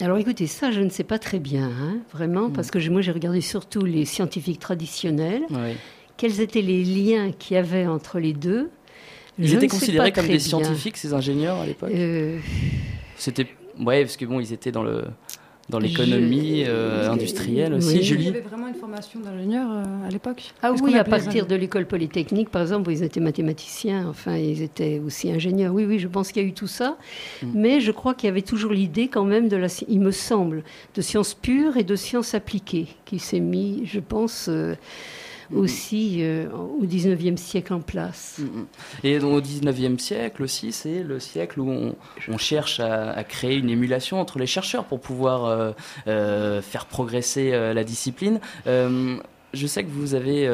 [0.00, 3.10] Alors écoutez, ça je ne sais pas très bien, hein, vraiment, parce que moi j'ai
[3.12, 5.42] regardé surtout les scientifiques traditionnels.
[5.50, 5.74] Oui.
[6.16, 8.70] Quels étaient les liens qu'il y avait entre les deux?
[9.38, 10.38] Ils Je étaient considérés comme des bien.
[10.40, 11.90] scientifiques, ces ingénieurs, à l'époque?
[11.92, 12.38] Euh,
[13.16, 13.46] C'était
[13.80, 15.04] ouais parce que bon ils étaient dans le
[15.68, 17.98] dans l'économie euh, industrielle aussi.
[17.98, 18.02] Oui.
[18.02, 21.46] Julie Il y avait vraiment une formation d'ingénieur euh, à l'époque Ah oui, à partir
[21.46, 25.74] de l'école polytechnique, par exemple, où ils étaient mathématiciens, enfin, ils étaient aussi ingénieurs.
[25.74, 26.96] Oui, oui, je pense qu'il y a eu tout ça.
[27.42, 27.46] Mm.
[27.54, 30.62] Mais je crois qu'il y avait toujours l'idée, quand même, de la, il me semble,
[30.94, 34.74] de sciences pures et de sciences appliquées, qui s'est mis, je pense, euh.
[35.54, 38.38] Aussi euh, au 19e siècle en place.
[38.38, 38.66] Mhm.
[39.04, 41.94] Et donc, au 19e siècle aussi, c'est le siècle où on,
[42.28, 45.72] on cherche à, à créer une émulation entre les chercheurs pour pouvoir euh,
[46.06, 48.40] euh, faire progresser la discipline.
[48.66, 50.46] Je sais que vous avez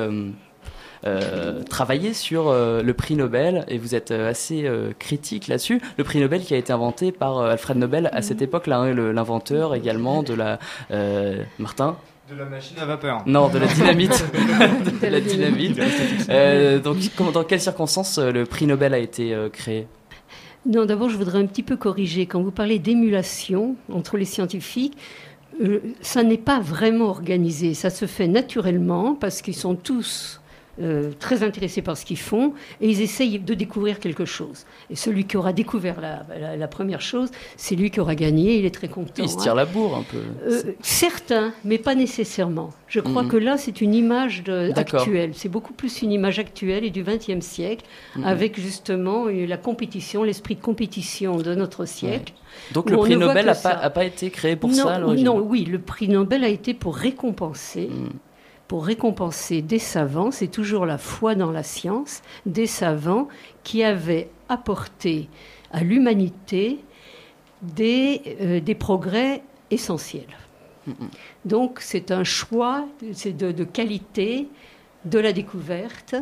[1.06, 5.80] euh, travaillé sur euh, le prix Nobel et vous êtes euh, assez critique là-dessus.
[5.98, 9.74] Le prix Nobel qui a été inventé par Alfred Nobel à cette époque-là, hein, l'inventeur
[9.74, 10.58] également de la...
[11.58, 11.96] Martin
[12.30, 13.22] De la machine à vapeur.
[13.26, 14.24] Non, de la dynamite.
[15.02, 15.78] de la dynamite.
[16.30, 16.96] Euh, donc,
[17.32, 19.86] dans quelles circonstances euh, le prix Nobel a été euh, créé?
[20.64, 22.24] Non, d'abord, je voudrais un petit peu corriger.
[22.24, 24.96] Quand vous parlez d'émulation entre les scientifiques,
[25.62, 27.74] euh, ça n'est pas vraiment organisé.
[27.74, 30.40] Ça se fait naturellement parce qu'ils sont tous
[30.82, 34.64] euh, très intéressés par ce qu'ils font et ils essayent de découvrir quelque chose.
[34.90, 38.58] Et celui qui aura découvert la, la- la première chose, c'est lui qui aura gagné.
[38.58, 39.22] Il est très content.
[39.22, 39.40] Il se hein.
[39.40, 40.18] tire la bourre un peu.
[40.50, 42.70] Euh, certains, mais pas nécessairement.
[42.88, 43.28] Je crois Mhm.
[43.28, 45.30] que là, c'est une image de- actuelle.
[45.34, 47.84] C'est beaucoup plus une image actuelle et du XXe siècle,
[48.16, 48.24] Mhm.
[48.24, 52.32] avec justement la compétition, l'esprit de compétition de notre siècle.
[52.72, 55.78] Donc le prix Nobel n'a pas, été créé pour non, ça à non, oui, le
[55.80, 58.08] prix Nobel a été pour récompenser, Mm.
[58.68, 60.30] Pour récompenser des savants.
[60.30, 63.28] C'est toujours la foi dans la science, des savants
[63.62, 65.28] qui avaient apporté
[65.72, 66.80] à l'humanité
[67.62, 70.36] des, euh, des progrès essentiels.
[71.44, 74.48] Donc c'est un choix de, de qualité,
[75.04, 76.14] de la découverte.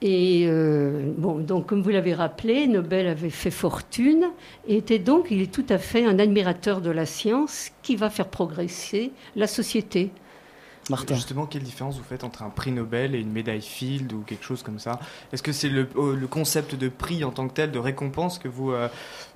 [0.00, 4.30] Et euh, bon, donc comme vous l'avez rappelé, Nobel avait fait fortune
[4.68, 8.08] et était donc, il est tout à fait un admirateur de la science qui va
[8.08, 10.12] faire progresser la société.
[10.90, 11.14] Martin.
[11.14, 14.44] Justement, quelle différence vous faites entre un prix Nobel et une médaille Field ou quelque
[14.44, 14.98] chose comme ça?
[15.32, 18.38] Est-ce que c'est le, euh, le concept de prix en tant que tel, de récompense
[18.38, 18.88] que vous, euh,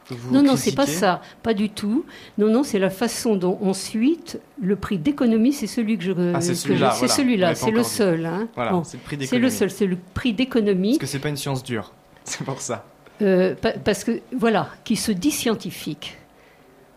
[0.08, 2.04] que vous Non, non, c'est pas ça, pas du tout.
[2.38, 6.12] Non, non, c'est la façon dont ensuite le prix d'économie, c'est celui que je.
[6.34, 7.54] Ah, c'est celui-là, C'est voilà.
[7.54, 7.88] c'est le dit.
[7.88, 8.26] seul.
[8.26, 8.48] hein.
[8.54, 9.42] Voilà, Bon, c'est le prix c'est d'économie.
[9.44, 10.90] le seul, c'est le prix d'économie.
[10.92, 11.92] Parce que c'est pas une science dure.
[12.24, 12.84] C'est pour ça.
[13.20, 16.16] Euh, pa- parce que, voilà, qui se dit scientifique.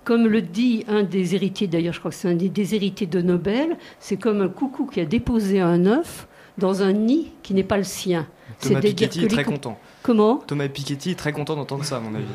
[0.05, 3.21] Comme le dit un des héritiers, d'ailleurs, je crois que c'est un des, héritiers de
[3.21, 6.27] Nobel, c'est comme un coucou qui a déposé un œuf
[6.59, 8.27] dans un nid qui n'est pas le sien.
[8.61, 9.79] Thomas Piketty est très content.
[10.03, 10.37] Comment?
[10.45, 12.25] Thomas Piketty est très content d'entendre ça, à mon avis.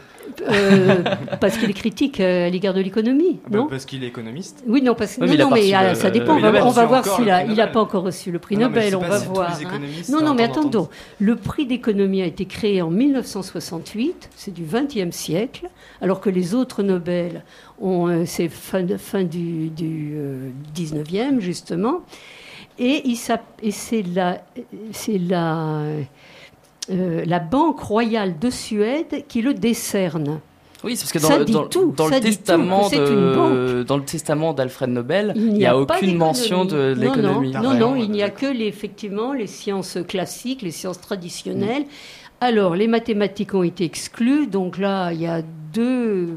[0.48, 1.02] Euh,
[1.40, 4.08] Parce qu'il est critique euh, à l'égard de l'économie, Ah bah, non parce qu'il est
[4.08, 4.62] économiste.
[4.66, 6.34] Oui, non, parce non, mais ah, le- ça dépend.
[6.36, 6.62] on va, Nobel.
[6.64, 8.96] on va Il a voir s'il n'a pas encore reçu le prix Non, Nobel.
[8.96, 9.50] On pas va si tous voir.
[9.52, 9.80] hein.
[10.10, 10.68] Non, non, mais entendent attendons.
[10.68, 14.30] entendre Le prix d'économie a été créé en 1968.
[14.36, 15.68] C'est du XXe siècle,
[16.00, 17.44] alors que les autres Nobel
[17.80, 18.82] ont euh, c'est fin,
[19.24, 22.00] du, du euh, 19e justement.
[22.78, 24.40] Et, il s'app- et c'est la,
[24.92, 25.82] c'est la,
[26.90, 30.40] euh, la Banque royale de Suède qui le décerne.
[30.82, 34.04] Oui, c'est parce que dans, dit dans- tout, dans ça le testament de, dans le
[34.04, 37.50] testament d'Alfred Nobel, Il n'y a, aucune mention de Non, l'économie.
[37.52, 41.00] Non, non, vraiment, non, il n'y a que les, effectivement les sciences classiques, les sciences
[41.00, 41.84] traditionnelles.
[42.40, 46.36] Alors, les mathématiques ont été exclues, donc là, il y a deux.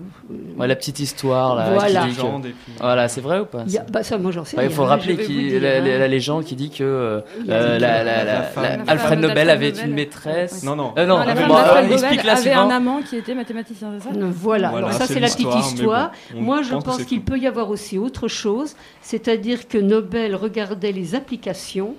[0.57, 1.71] Ouais, la petite histoire là.
[1.73, 2.05] Voilà.
[2.05, 3.61] Légende et puis- Voilà, c'est vrai ou pas?
[3.61, 5.99] A- bah, ça, moi, j'en sais Ouais, Il faut rappeler dire, la, la- hein.
[5.99, 9.49] la légende qui dit que euh, euh, la- la- la- la la- la Alfred Nobel
[9.49, 9.87] avait Nobel.
[9.89, 10.63] une maîtresse.
[10.63, 10.93] Non, non.
[10.97, 14.09] Euh, non, Non, la femme explique Nobel la avait un amant qui était mathématicien, c'est
[14.09, 14.15] ça?
[14.15, 16.11] Euh, Voilà, Voilà, alors ça c'est la petite histoire.
[16.33, 20.91] bon, Moi je pense qu'il peut y avoir aussi autre chose, c'est-à-dire que Nobel regardait
[20.91, 21.95] les applications,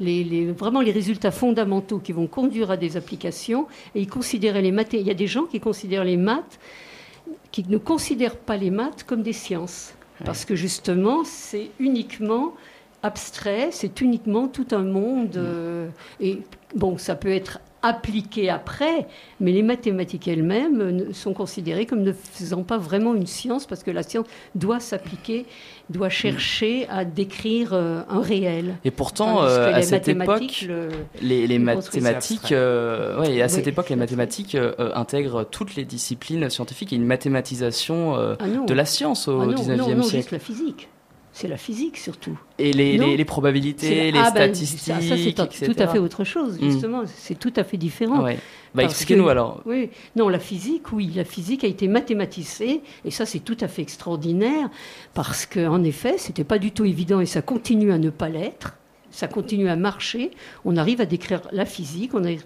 [0.00, 4.62] les, les- vraiment les résultats fondamentaux qui vont conduire à des applications, et il considérait
[4.62, 4.92] les maths.
[4.92, 6.58] Il y a des gens qui considèrent les maths,
[7.52, 12.54] qui ne considèrent pas les maths comme des sciences, parce que justement c'est uniquement
[13.02, 15.36] abstrait, c'est uniquement tout un monde.
[15.36, 15.88] euh,
[16.20, 16.40] et
[16.74, 19.06] bon, ça peut être appliqué après,
[19.40, 23.90] mais les mathématiques elles-mêmes sont considérées comme ne faisant pas vraiment une science, parce que
[23.90, 25.46] la science doit s'appliquer,
[25.90, 28.76] doit chercher à décrire euh, un réel.
[28.84, 30.88] Et pourtant, euh, à cette époque, le-
[31.22, 34.72] les, les le construisent mathématiques, euh, ouais, et à cette Oui, époque, les mathématiques euh,
[34.94, 38.64] intègrent toutes les disciplines scientifiques et une mathématisation euh, Ah non.
[38.64, 40.32] de la science au Ah non, 19e non, juste siècle.
[40.34, 40.88] la physique.
[41.36, 42.38] C'est la physique surtout.
[42.60, 43.08] Et les, Non.
[43.08, 45.32] les, les probabilités, les ah ben, statistiques, ça, ça, c'est
[45.66, 46.70] tout à fait autre chose, Mm.
[46.70, 47.02] justement.
[47.06, 48.18] C'est tout à fait différent.
[48.20, 48.38] Ah ouais.
[48.72, 49.60] Bah, expliquez-nous que- alors.
[49.66, 53.66] Oui, non, la physique, oui, la physique a été mathématisée, et ça c'est tout à
[53.66, 54.70] fait extraordinaire,
[55.12, 58.76] parce qu'en effet, c'était pas du tout évident, et ça continue à ne pas l'être,
[59.10, 60.30] ça continue à marcher,
[60.64, 62.44] on arrive à décrire la physique, on arrive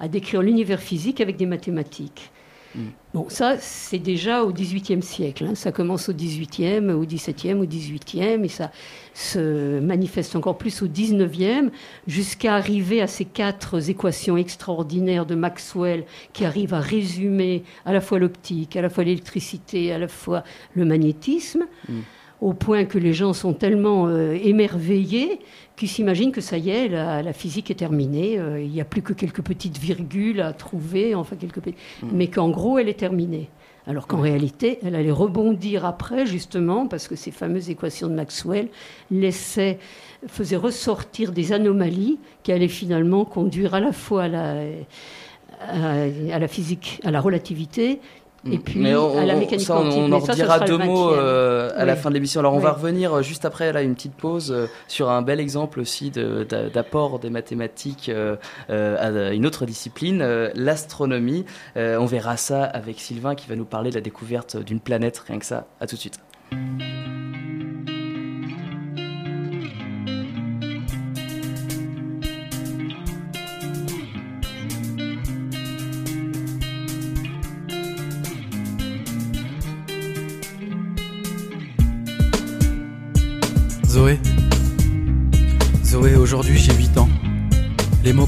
[0.00, 2.30] à décrire l'univers physique avec des mathématiques.
[2.74, 2.80] Mm.
[3.14, 5.46] Bon, ça, c'est déjà au XVIIIe siècle.
[5.46, 5.54] Hein.
[5.54, 8.70] Ça commence au XVIIIe, au XVIIe, au XVIIIe, et ça
[9.14, 11.70] se manifeste encore plus au XIXe,
[12.06, 18.00] jusqu'à arriver à ces quatre équations extraordinaires de Maxwell qui arrivent à résumer à la
[18.00, 21.64] fois l'optique, à la fois l'électricité, à la fois le magnétisme.
[21.88, 22.00] Mm.
[22.40, 25.40] Au point que les gens sont tellement euh, émerveillés
[25.76, 29.02] qui s'imaginent que ça y est, la, physique est terminée, euh, il n'y a plus
[29.02, 31.72] que quelques petites virgules à trouver, enfin quelques mm.
[32.12, 33.48] mais qu'en gros elle est terminée.
[33.88, 38.68] Alors qu'en réalité, elle allait rebondir après, justement, parce que ces fameuses équations de Maxwell
[39.12, 39.78] laissaient,
[40.26, 44.62] faisaient ressortir des anomalies qui allaient finalement conduire à la fois à la,
[45.60, 48.00] à la physique, à la relativité,
[48.50, 51.96] et puis on, à la mécanique ça, on, en dira deux mots euh, à la
[51.96, 52.40] fin de l'émission.
[52.40, 55.40] Alors on va revenir euh, juste après là une petite pause euh, sur un bel
[55.40, 58.10] exemple aussi d'apport des mathématiques
[58.68, 61.44] à une autre discipline, l'astronomie.
[61.76, 65.18] on verra ça avec Sylvain qui va nous parler de la découverte d'une planète.
[65.26, 65.66] Rien que ça.
[65.80, 66.18] À tout de suite.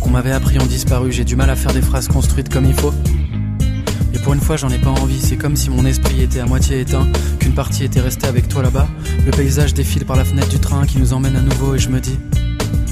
[0.09, 2.73] Qu'on m'avait appris ont disparu, j'ai du mal à faire des phrases construites comme il
[2.73, 2.94] faut.
[4.14, 6.47] Et pour une fois, j'en ai pas envie, c'est comme si mon esprit était à
[6.47, 7.07] moitié éteint,
[7.38, 8.88] qu'une partie était restée avec toi là-bas.
[9.27, 11.90] Le paysage défile par la fenêtre du train qui nous emmène à nouveau et je
[11.90, 12.18] me dis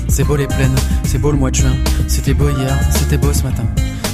[0.09, 0.75] C'est beau les plaines,
[1.05, 1.73] c'est beau le mois de juin,
[2.07, 3.65] c'était beau hier, c'était beau ce matin.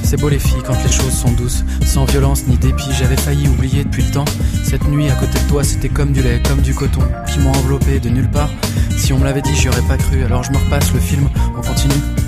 [0.05, 2.93] C'est beau les filles quand les choses sont douces, sans violence ni dépit.
[2.97, 4.27] J'avais failli oublier depuis le temps.
[4.62, 7.51] Cette nuit à côté de toi, c'était comme du lait, comme du coton, qui m'ont
[7.51, 8.51] enveloppé de nulle part.
[8.97, 10.23] Si on me l'avait dit, j'y aurais pas cru.
[10.23, 12.21] Alors je me repasse le film, on continue.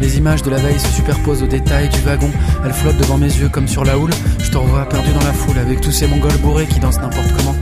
[0.00, 2.30] Les images de la veille se superposent aux détails du wagon.
[2.64, 4.12] Elles flottent devant mes yeux comme sur la houle.
[4.40, 7.32] Je te revois perdu dans la foule avec tous ces mongols bourrés qui dansent n'importe
[7.36, 7.56] comment.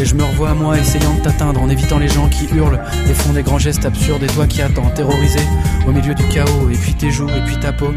[0.00, 2.80] Et je me revois à moi essayant de t'atteindre en évitant les gens qui hurlent
[3.10, 5.40] et font des grands gestes absurdes et toi qui attends, terrorisé
[5.86, 7.92] au milieu du chaos, et puis tes joues, et puis ta peau.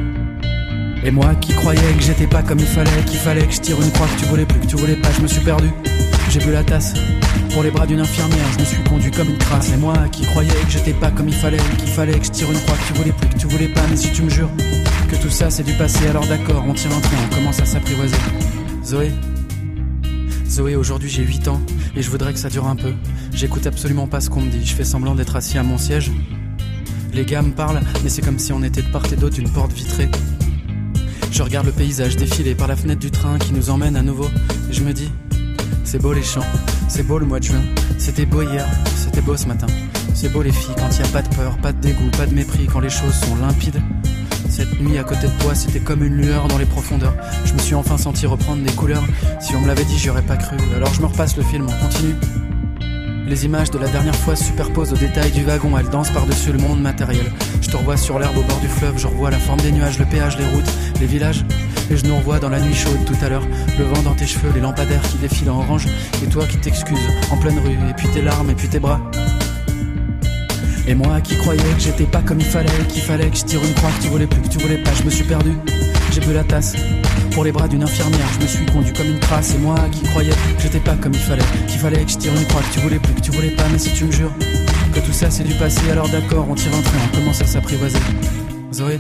[1.04, 3.82] Et moi qui croyais que j'étais pas comme il fallait, qu'il fallait que je tire
[3.82, 5.70] une croix, que tu voulais plus, que tu voulais pas, je me suis perdu.
[6.30, 6.94] J'ai bu la tasse
[7.56, 9.72] pour les bras d'une infirmière, je me suis conduit comme une crasse.
[9.72, 12.52] Et moi qui croyais que j'étais pas comme il fallait, qu'il fallait que je tire
[12.52, 14.50] une croix, que tu voulais plus, que tu voulais pas, mais si tu me jures
[15.10, 17.66] que tout ça c'est du passé, alors d'accord, on tire un train, on commence à
[17.66, 18.18] s'apprivoiser.
[18.84, 19.10] Zoé,
[20.50, 21.62] Zoé, aujourd'hui j'ai 8 ans
[21.96, 22.94] et je voudrais que ça dure un peu.
[23.34, 26.12] J'écoute absolument pas ce qu'on me dit, je fais semblant d'être assis à mon siège.
[27.14, 29.50] Les gars me parlent, mais c'est comme si on était de part et d'autre d'une
[29.50, 30.10] porte vitrée.
[31.32, 34.30] Je regarde le paysage défiler par la fenêtre du train qui nous emmène à nouveau.
[34.70, 35.10] Et je me dis,
[35.86, 36.46] c'est beau les champs,
[36.88, 37.62] c'est beau le mois de juin.
[37.98, 39.68] C'était beau hier, c'était beau ce matin.
[40.14, 42.26] C'est beau les filles quand il n'y a pas de peur, pas de dégoût, pas
[42.26, 43.82] de mépris, quand les choses sont limpides.
[44.50, 47.16] Cette nuit à côté de toi, c'était comme une lueur dans les profondeurs.
[47.46, 49.04] Je me suis enfin senti reprendre des couleurs.
[49.40, 50.58] Si on me l'avait dit, j'y aurais pas cru.
[50.76, 52.16] Alors je me repasse le film, on continue.
[53.28, 56.52] Les images de la dernière fois se superposent aux détails du wagon, elles dansent par-dessus
[56.52, 57.26] le monde matériel.
[57.62, 59.98] Je te revois sur l'herbe au bord du fleuve, je revois la forme des nuages,
[59.98, 61.44] le péage, les routes, les villages.
[61.92, 63.46] Et je nous revois dans la nuit chaude tout à l'heure,
[63.78, 65.86] le vent dans tes cheveux, les lampadaires qui défilent en orange,
[66.24, 66.98] et toi qui t'excuses
[67.32, 69.00] en pleine rue, et puis tes larmes, et puis tes bras.
[70.88, 73.64] Et moi qui croyais que j'étais pas comme il fallait, qu'il fallait que je tire
[73.64, 75.52] une croix, que tu voulais plus, que tu voulais pas, je me suis perdu.
[76.12, 76.76] J'ai bu la tasse
[77.32, 79.54] pour les bras d'une infirmière, je me suis conduit comme une crasse.
[79.54, 82.34] Et moi qui croyais que j'étais pas comme il fallait, qu'il fallait que je tire
[82.36, 84.34] une croix, que tu voulais plus, que tu voulais pas, mais si tu me jures
[84.94, 87.46] que tout ça c'est du passé, alors d'accord, on tire un train, on commence à
[87.46, 88.00] s'apprivoiser?
[88.72, 89.00] Zoé?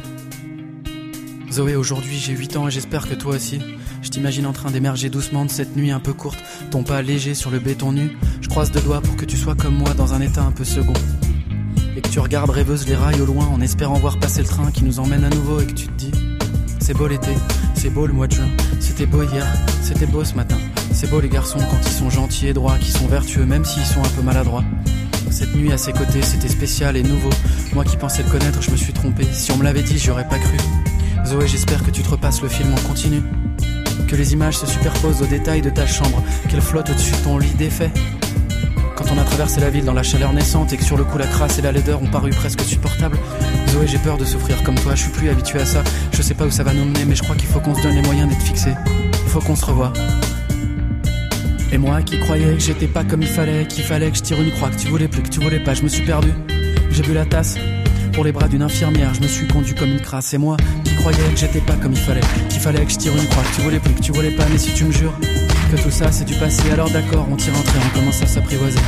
[1.55, 3.61] Zoé, aujourd'hui j'ai 8 ans et j'espère que toi aussi.
[4.01, 6.37] Je t'imagine en train d'émerger doucement de cette nuit un peu courte,
[6.69, 8.17] ton pas léger sur le béton nu.
[8.41, 10.65] Je croise deux doigts pour que tu sois comme moi dans un état un peu
[10.65, 10.91] second
[11.95, 14.69] et que tu regardes rêveuse les rails au loin en espérant voir passer le train
[14.69, 16.11] qui nous emmène à nouveau et que tu te dis
[16.81, 17.31] c'est beau l'été,
[17.73, 18.49] c'est beau le mois de juin,
[18.81, 19.47] c'était beau hier,
[19.81, 20.57] c'était beau ce matin,
[20.91, 23.85] c'est beau les garçons quand ils sont gentils et droits, qui sont vertueux même s'ils
[23.85, 24.65] sont un peu maladroits.
[25.31, 27.29] Cette nuit à ses côtés, c'était spécial et nouveau.
[27.73, 29.23] Moi qui pensais le connaître, je me suis trompé.
[29.31, 30.57] Si on me l'avait dit, j'aurais pas cru.
[31.25, 33.21] Zoé, j'espère que tu te repasses le film en continu.
[34.07, 37.39] Que les images se superposent aux détails de ta chambre, qu'elles flottent au-dessus de ton
[37.39, 37.91] lit défait.
[38.95, 41.17] Quand on a traversé la ville dans la chaleur naissante et que sur le coup
[41.17, 43.17] la crasse et la laideur ont paru presque supportables.
[43.69, 45.83] Zoé, j'ai peur de souffrir comme toi, je suis plus habitué à ça.
[46.13, 47.81] Je sais pas où ça va nous mener, mais je crois qu'il faut qu'on se
[47.81, 48.73] donne les moyens d'être fixé.
[49.23, 49.93] Il faut qu'on se revoie.
[51.71, 54.39] Et moi qui croyais que j'étais pas comme il fallait, qu'il fallait que je tire
[54.39, 56.29] une croix, que tu voulais plus, que tu voulais pas, je me suis perdu.
[56.91, 57.57] J'ai bu la tasse
[58.13, 60.33] pour les bras d'une infirmière, je me suis conduit comme une crasse.
[60.33, 60.55] Et moi
[60.95, 63.43] qui croyais que j'étais pas comme il fallait, qu'il fallait que je tire une croix,
[63.43, 65.13] que tu voulais plus, que tu voulais pas, mais si tu me jures
[65.71, 68.27] que tout ça c'est du passé, alors d'accord, on tire un trait, on commence à
[68.27, 68.79] s'apprivoiser.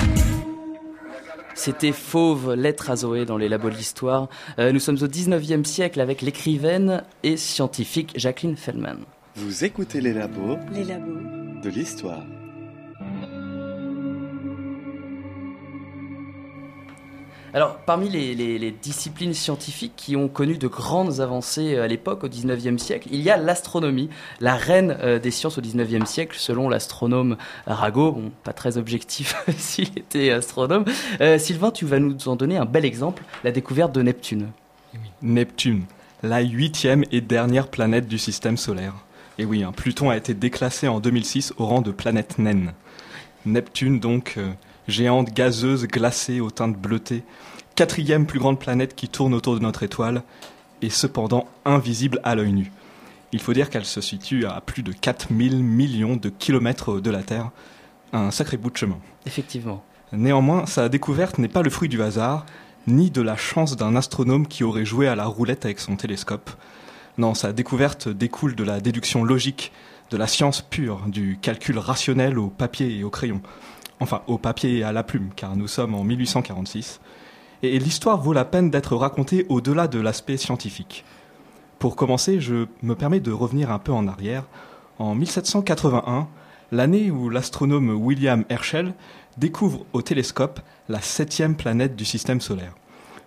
[1.56, 4.30] C'était Fauve, lettre à Zoé dans les labos de l'histoire.
[4.60, 9.00] Euh, nous sommes au 19e siècle avec l'écrivaine et scientifique Jacqueline Feldman.
[9.36, 11.20] Vous écoutez les labos Les labos.
[11.64, 12.24] de l'histoire.
[17.58, 22.28] Alors, parmi les, disciplines scientifiques qui ont connu de grandes avancées euh, à l'époque, au
[22.28, 26.70] 19e siècle, il y a l'astronomie, la reine euh, des sciences au 19e siècle, selon
[26.70, 27.36] l'astronome
[27.66, 28.12] Arago.
[28.12, 30.86] Bon, pas très objectif s'il était astronome.
[31.20, 34.50] Euh, Sylvain, tu vas nous en donner un bel exemple, la découverte de Neptune.
[35.24, 35.86] Neptune,
[36.22, 38.94] la huitième et dernière planète du système solaire.
[39.40, 42.74] Et oui, hein, Pluton a été déclassé en 2006 au rang de planète naine.
[43.48, 44.38] Neptune, donc,
[44.88, 47.24] géante gazeuse glacée aux teintes bleutées,
[47.76, 50.24] quatrième plus grande planète qui tourne autour de notre étoile,
[50.82, 52.72] et cependant invisible à l'œil nu.
[53.34, 57.24] Il faut dire qu'elle se situe à plus de 4000 millions de kilomètres de la
[57.24, 57.52] Terre,
[58.14, 58.98] un sacré bout de chemin.
[59.26, 59.84] Effectivement.
[60.14, 62.46] Néanmoins, sa découverte n'est pas le fruit du hasard,
[62.88, 66.50] ni de la chance d'un astronome qui aurait joué à la roulette avec son télescope.
[67.18, 69.74] Non, sa découverte découle de la déduction logique,
[70.10, 73.42] de la science pure, du calcul rationnel au papier et au crayon.
[74.00, 77.00] Enfin, au papier et à la plume, car nous sommes en 1846.
[77.64, 81.04] Et l'histoire vaut la peine d'être racontée au-delà de l'aspect scientifique.
[81.80, 84.44] Pour commencer, je me permets de revenir un peu en arrière.
[85.00, 86.28] En 1781,
[86.72, 88.94] l'année où l'astronome William Herschel
[89.38, 92.74] découvre au télescope la septième planète du système solaire.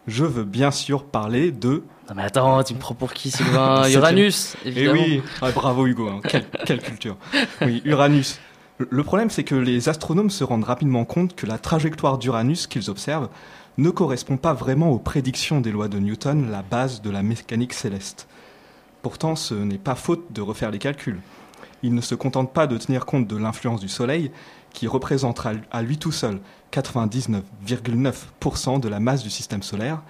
[0.06, 1.84] Je veux bien sûr parler de...
[2.08, 3.88] Non mais attends, tu me prends pour qui Sylvain.
[3.92, 5.02] Uranus, Eh évidemment.
[5.02, 6.20] oui, Ah, bravo Hugo, hein.
[6.28, 7.16] quelle, quelle culture.
[7.60, 8.40] Oui, Uranus.
[8.88, 12.88] Le- problème, c'est que les astronomes se rendent rapidement compte que la trajectoire d'Uranus qu'ils
[12.88, 13.28] observent
[13.78, 17.74] ne correspond pas vraiment aux prédictions des lois de Newton, la base de la mécanique
[17.74, 18.26] céleste.
[19.02, 21.20] Pourtant, ce n'est pas faute de refaire les calculs.
[21.82, 24.30] Il ne se contente pas de tenir compte de l'influence du Soleil,
[24.72, 26.40] qui représentera à lui tout seul
[26.72, 30.02] 99,9% de la masse du système solaire,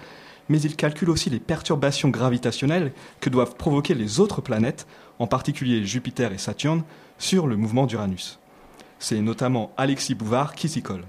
[0.48, 4.86] mais il calcule aussi les perturbations gravitationnelles que doivent provoquer les autres planètes,
[5.18, 6.82] en particulier Jupiter et Saturne,
[7.18, 8.39] sur le mouvement d'Uranus.
[9.00, 11.04] C'est notamment Alexis Bouvard qui s'y colle.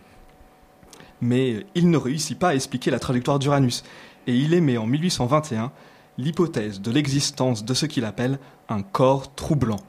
[1.20, 3.84] Mais il ne réussit pas à expliquer la trajectoire d'Uranus,
[4.28, 5.72] et il émet en 1821
[6.18, 8.39] l'hypothèse de l'existence de ce qu'il appelle
[8.70, 9.82] un corps troublant.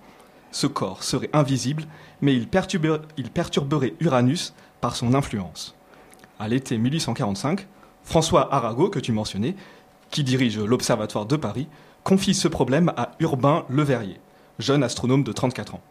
[0.50, 1.84] Ce corps serait invisible,
[2.20, 5.76] mais il, perturbe- il perturberait Uranus par son influence.
[6.40, 7.68] À l'été 1845,
[8.02, 9.54] François Arago, que tu mentionnais,
[10.10, 11.68] qui dirige l'Observatoire de Paris,
[12.02, 14.18] confie ce problème à Urbain Leverrier,
[14.58, 15.82] jeune astronome de 34 ans.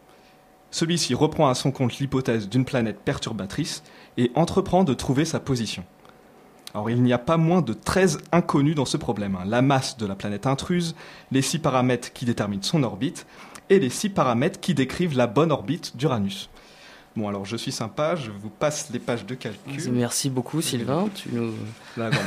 [0.72, 3.84] Celui-ci reprend à son compte l'hypothèse d'une planète perturbatrice
[4.16, 5.84] et entreprend de trouver sa position.
[6.74, 9.36] Alors il n'y a pas moins de 13 inconnus dans ce problème.
[9.38, 9.44] hein.
[9.46, 10.96] La masse de la planète intruse,
[11.30, 13.26] les 6 paramètres qui déterminent son orbite
[13.70, 16.48] et les 6 paramètres qui décrivent la bonne orbite d'Uranus.
[17.14, 19.92] Bon alors je suis sympa, je vous passe les pages de calcul.
[19.92, 21.52] Merci beaucoup Sylvain, tu nous.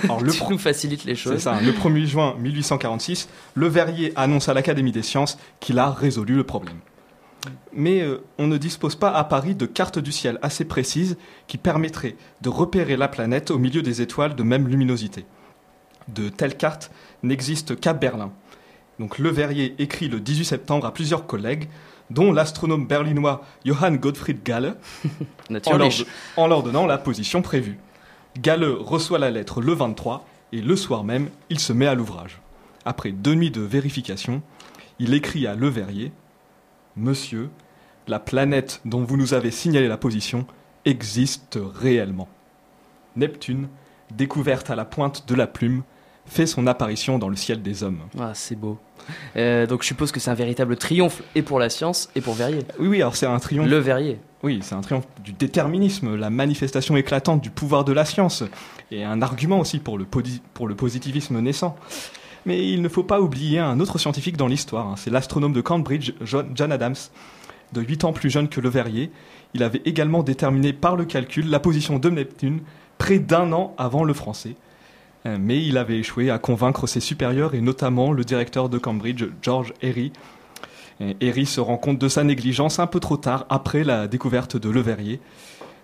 [0.03, 1.39] Alors, le tu pro- nous facilites les c'est choses.
[1.39, 6.35] ça, le 1er juin 1846, Le Verrier annonce à l'Académie des sciences qu'il a résolu
[6.35, 6.77] le problème.
[7.73, 11.17] Mais euh, on ne dispose pas à Paris de cartes du ciel assez précises
[11.47, 15.25] qui permettraient de repérer la planète au milieu des étoiles de même luminosité.
[16.07, 16.91] De telles cartes
[17.23, 18.31] n'existent qu'à Berlin.
[18.99, 21.67] Donc Le Verrier écrit le 18 septembre à plusieurs collègues,
[22.09, 24.77] dont l'astronome berlinois Johann Gottfried Galle,
[25.65, 25.91] en leur,
[26.37, 27.79] en leur donnant la position prévue.
[28.39, 32.41] Galle reçoit la lettre le 23 et le soir même, il se met à l'ouvrage.
[32.85, 34.41] Après deux nuits de vérification,
[34.99, 36.11] il écrit à Le Verrier
[36.97, 37.49] Monsieur,
[38.07, 40.47] la planète dont vous nous avez signalé la position
[40.85, 42.29] existe réellement.
[43.17, 43.67] Neptune,
[44.15, 45.83] découverte à la pointe de la plume,
[46.25, 47.99] fait son apparition dans le ciel des hommes.
[48.19, 48.79] Ah, c'est beau.
[49.35, 52.33] Euh, donc je suppose que c'est un véritable triomphe et pour la science et pour
[52.33, 52.61] Verrier.
[52.79, 53.67] Oui, oui, alors c'est un triomphe.
[53.67, 54.19] Le Verrier.
[54.41, 58.43] Oui, c'est un triomphe du déterminisme, la manifestation éclatante du pouvoir de la science,
[58.91, 60.05] et un argument aussi pour le,
[60.53, 61.75] pour le positivisme naissant.
[62.45, 65.61] Mais il ne faut pas oublier un autre scientifique dans l'histoire, hein, c'est l'astronome de
[65.61, 66.95] Cambridge, John, Adams,
[67.73, 69.11] de 8 ans plus jeune que Le Verrier.
[69.53, 72.59] Il avait également déterminé par le calcul la position de Neptune
[72.97, 74.55] près d'un an avant le français.
[75.25, 79.25] Euh, Mais il avait échoué à convaincre ses supérieurs et notamment le directeur de Cambridge,
[79.41, 80.11] George Airy,
[81.01, 84.55] et Airy se rend compte de sa négligence un peu trop tard, après la découverte
[84.55, 85.19] de Le Verrier.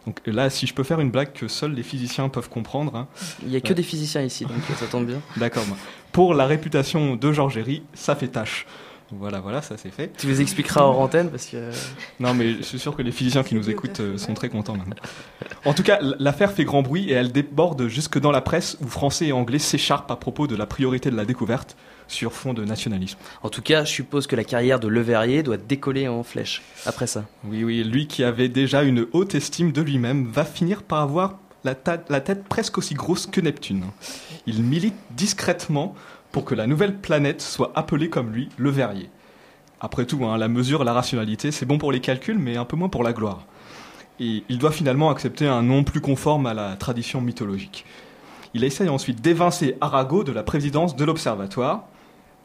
[0.07, 3.07] Donc là, si je peux faire une blague que seuls les physiciens peuvent comprendre, hein,
[3.43, 5.21] Il n'y a que des physiciens ici, donc ça tombe bien.
[5.37, 5.65] d'accord.
[5.67, 5.77] moi.
[6.11, 8.65] Pour la réputation de George Airy, ça fait tâche.
[9.13, 10.11] Voilà, voilà, ça c'est fait.
[10.17, 11.69] Tu les expliqueras hors antenne parce que.
[12.19, 14.77] Non, mais je suis sûr que les physiciens qui nous écoutent euh, sont très contents
[14.77, 14.95] maintenant.
[15.65, 18.87] En tout cas, l'affaire fait grand bruit et elle déborde jusque dans la presse où
[18.87, 21.75] Français et Anglais s'écharpent à propos de la priorité de la découverte
[22.11, 23.17] sur fond de nationalisme.
[23.43, 26.61] En tout cas, je suppose que la carrière de Le Verrier doit décoller en flèche
[26.85, 27.25] après ça.
[27.45, 31.39] Oui, oui, lui qui avait déjà une haute estime de lui-même va finir par avoir
[31.63, 33.85] la, tête presque aussi grosse que Neptune.
[34.47, 35.95] Il milite discrètement
[36.31, 39.09] pour que la nouvelle planète soit appelée comme lui, le Verrier.
[39.79, 42.75] Après tout, hein, la mesure, la rationalité, c'est bon pour les calculs, mais un peu
[42.75, 43.45] moins pour la gloire.
[44.19, 47.85] Et il doit finalement accepter un nom plus conforme à la tradition mythologique.
[48.53, 51.87] Il essaye ensuite d'évincer Arago de la présidence de l'Observatoire.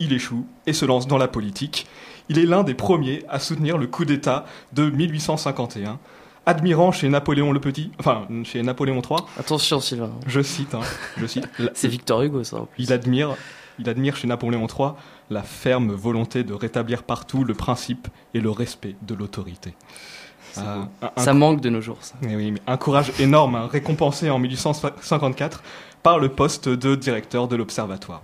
[0.01, 1.87] Il échoue et se lance dans la politique.
[2.29, 5.99] Il est l'un des premiers à soutenir le coup d'État de 1851,
[6.45, 9.21] admirant chez Napoléon le Petit, enfin chez Napoléon III.
[9.39, 10.11] Attention, Sylvain.
[10.27, 10.81] Je cite, hein,
[11.17, 11.49] je cite.
[11.75, 12.59] C'est Victor Hugo, ça.
[12.59, 12.83] en plus.
[12.85, 13.37] Il admire,
[13.79, 14.91] il admire chez Napoléon III
[15.31, 19.75] la ferme volonté de rétablir partout le principe et le respect de l'autorité.
[20.59, 22.15] Euh, un- Ça manque de nos jours, ça.
[22.23, 25.63] Eh oui, mais un courage énorme, hein, récompensé en 1854
[26.03, 28.23] par le poste de directeur de l'Observatoire.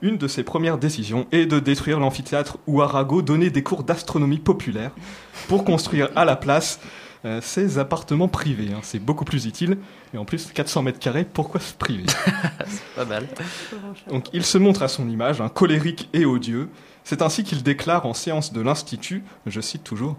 [0.00, 4.38] Une de ses premières décisions est de détruire l'amphithéâtre où Arago donnait des cours d'astronomie
[4.38, 4.92] populaire
[5.48, 6.78] pour construire à la place
[7.24, 8.68] euh, ses appartements privés.
[8.72, 8.78] hein.
[8.82, 9.76] C'est beaucoup plus utile.
[10.14, 12.04] Et en plus, 400 mètres carrés, pourquoi se priver?
[12.96, 13.26] Pas mal.
[14.08, 16.68] donc il se montre à son image, un colérique et odieux.
[17.02, 20.16] C'est ainsi qu'il déclare en séance de l'Institut, je cite toujours,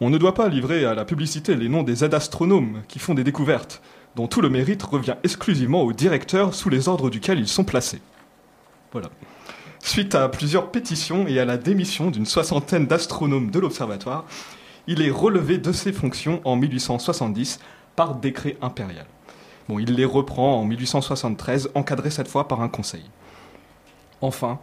[0.00, 3.24] On ne doit pas livrer à la publicité les noms des aides-astronomes qui font des
[3.24, 3.82] découvertes,
[4.14, 8.00] dont tout le mérite revient exclusivement au directeur sous les ordres duquel ils sont placés.
[9.80, 14.24] Suite à plusieurs pétitions et à la démission d'une soixantaine d'astronomes de l'Observatoire,
[14.86, 17.60] il est relevé de ses fonctions en 1870
[17.96, 19.06] par décret impérial.
[19.68, 23.04] Bon, il les reprend en 1873, encadré cette fois par un conseil.
[24.20, 24.58] Enfin,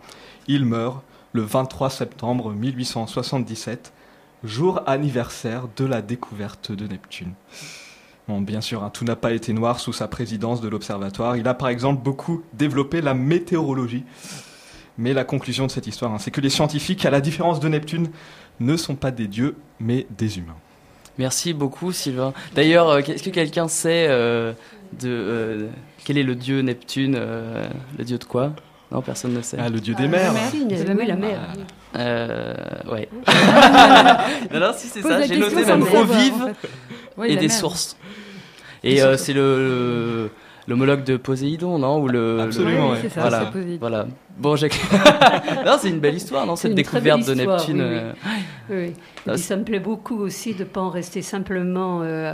[0.48, 1.04] il meurt
[1.34, 3.94] le 23 septembre 1877,
[4.44, 7.34] jour anniversaire de la découverte de Neptune.
[8.32, 11.36] Bon, bien sûr, hein, tout n'a pas été noir sous sa présidence de l'Observatoire.
[11.36, 14.06] Il a par exemple beaucoup développé la météorologie.
[14.98, 17.68] Mais la conclusion de cette histoire, hein, c'est que les scientifiques, à la différence de
[17.68, 18.08] Neptune,
[18.62, 20.56] ne sont pas des dieux, mais des humains.
[21.18, 22.32] Merci beaucoup, Sylvain.
[22.56, 24.54] D'ailleurs, euh, est-ce que quelqu'un sait euh,
[25.02, 25.68] de euh,
[26.06, 27.68] quel est le dieu Neptune euh,
[27.98, 28.54] Le dieu de quoi?
[28.92, 29.58] Non, personne ne sait.
[29.60, 30.34] Ah, le dieu des mers.
[30.52, 31.40] Si, C'est la oui, la mer.
[31.96, 32.54] Euh,
[32.92, 33.08] ouais.
[34.54, 35.22] non, non, si c'est ça.
[35.22, 36.70] J'ai noté même eau vive en fait.
[37.22, 37.52] Oui, et des mer.
[37.58, 37.96] sources.
[38.84, 40.30] Et euh, c'est le,
[40.68, 43.00] l'homologue de Poséidon, non Ou le, Absolument, le- ouais.
[43.02, 43.46] c'est ça, voilà.
[43.46, 43.78] c'est Poséidon.
[43.80, 44.08] Voilà.
[44.42, 44.70] Bon, j'ai.
[45.66, 47.82] non, c'est une belle histoire, non Cette découverte de histoire, Neptune.
[47.82, 47.96] oui, oui.
[47.96, 48.14] euh,
[48.72, 48.86] Oui.
[48.88, 48.94] Et
[49.28, 52.34] Ah, puis ça me plaît beaucoup aussi de ne pas en rester simplement euh,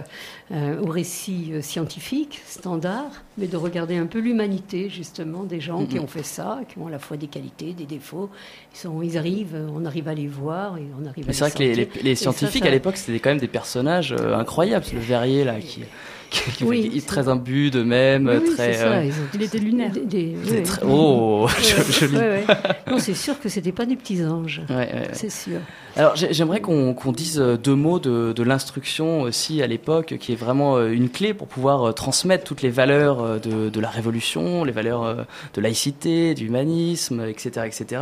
[0.54, 5.98] euh, au récit scientifique, standard, mais de regarder un peu l'humanité, justement, des gens qui
[5.98, 6.04] Mhm.
[6.04, 8.30] ont fait ça, qui ont à la fois des qualités, des défauts.
[8.74, 11.42] Ils, sont, ils arrivent, on arrive à les voir et on arrive Mais à c'est
[11.42, 11.88] vrai que les, sentir.
[11.96, 14.86] les- les Et ça, scientifiques ça- à l'époque c'était quand même des personnages euh, incroyables.
[14.94, 15.82] Le verrier là qui,
[16.30, 18.74] qui, qui- Oui, qui est c'est- très imbu d'eux-mêmes, Oui, oui, très.
[18.74, 18.86] c'est ça.
[18.94, 19.92] euh, ils ont Il était lunaire.
[19.92, 20.92] des- des- c'est oui, très- oui.
[20.94, 22.16] Oh, Ouais, joli.
[22.18, 22.46] ouais, ouais.
[22.92, 24.62] Non, c'est sûr que c'était pas des petits anges.
[24.70, 25.10] Ouais, ouais, ouais.
[25.14, 25.60] C'est sûr.
[25.98, 30.36] Alors j'ai- j'aimerais qu'on dise euh, deux mots de, l'instruction aussi à l'époque, qui est
[30.36, 34.72] vraiment euh, une clé pour pouvoir euh, transmettre toutes les valeurs de, la Révolution, les
[34.72, 38.02] valeurs de laïcité, d'humanisme, etc., etc.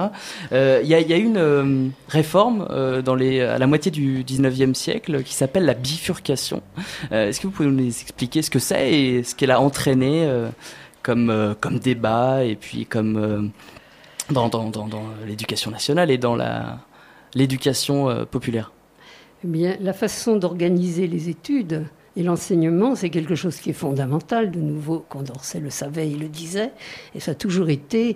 [0.51, 5.73] Il y, a, y une réforme à la moitié du 19e siècle qui s'appelle la
[5.73, 6.61] bifurcation.
[7.11, 10.27] Est-ce que vous pouvez nous expliquer ce que c'est et ce qu'elle a entraîné
[11.03, 13.51] comme, comme débat et puis comme
[14.31, 14.49] dans
[15.27, 16.79] l'éducation nationale et dans la
[17.35, 18.71] l'éducation euh, populaire.
[19.43, 24.49] Eh la façon d'organiser les études et l'enseignement, c'est quelque chose qui est fondamental.
[24.49, 26.71] De nouveau, Condorcet le savait, il le disait,
[27.13, 28.15] et ça a toujours été,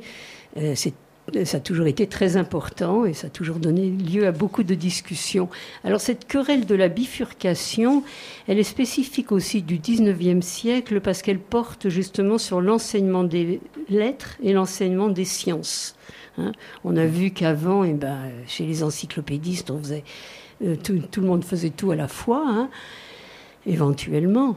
[0.58, 4.64] euh, ça a toujours été très important et ça a toujours donné lieu à beaucoup
[4.64, 5.50] de discussions.
[5.84, 8.04] Alors cette querelle de la bifurcation,
[8.48, 13.60] elle est spécifique aussi du 19e siècle parce qu'elle porte justement sur l'enseignement des
[13.90, 15.96] lettres et l'enseignement des sciences.
[16.40, 16.52] Hein.
[16.84, 18.18] On a vu qu'avant, eh ben,
[18.48, 22.70] chez les encyclopédistes, euh, tout, tout le monde faisait tout à la fois, hein,
[23.66, 24.56] éventuellement.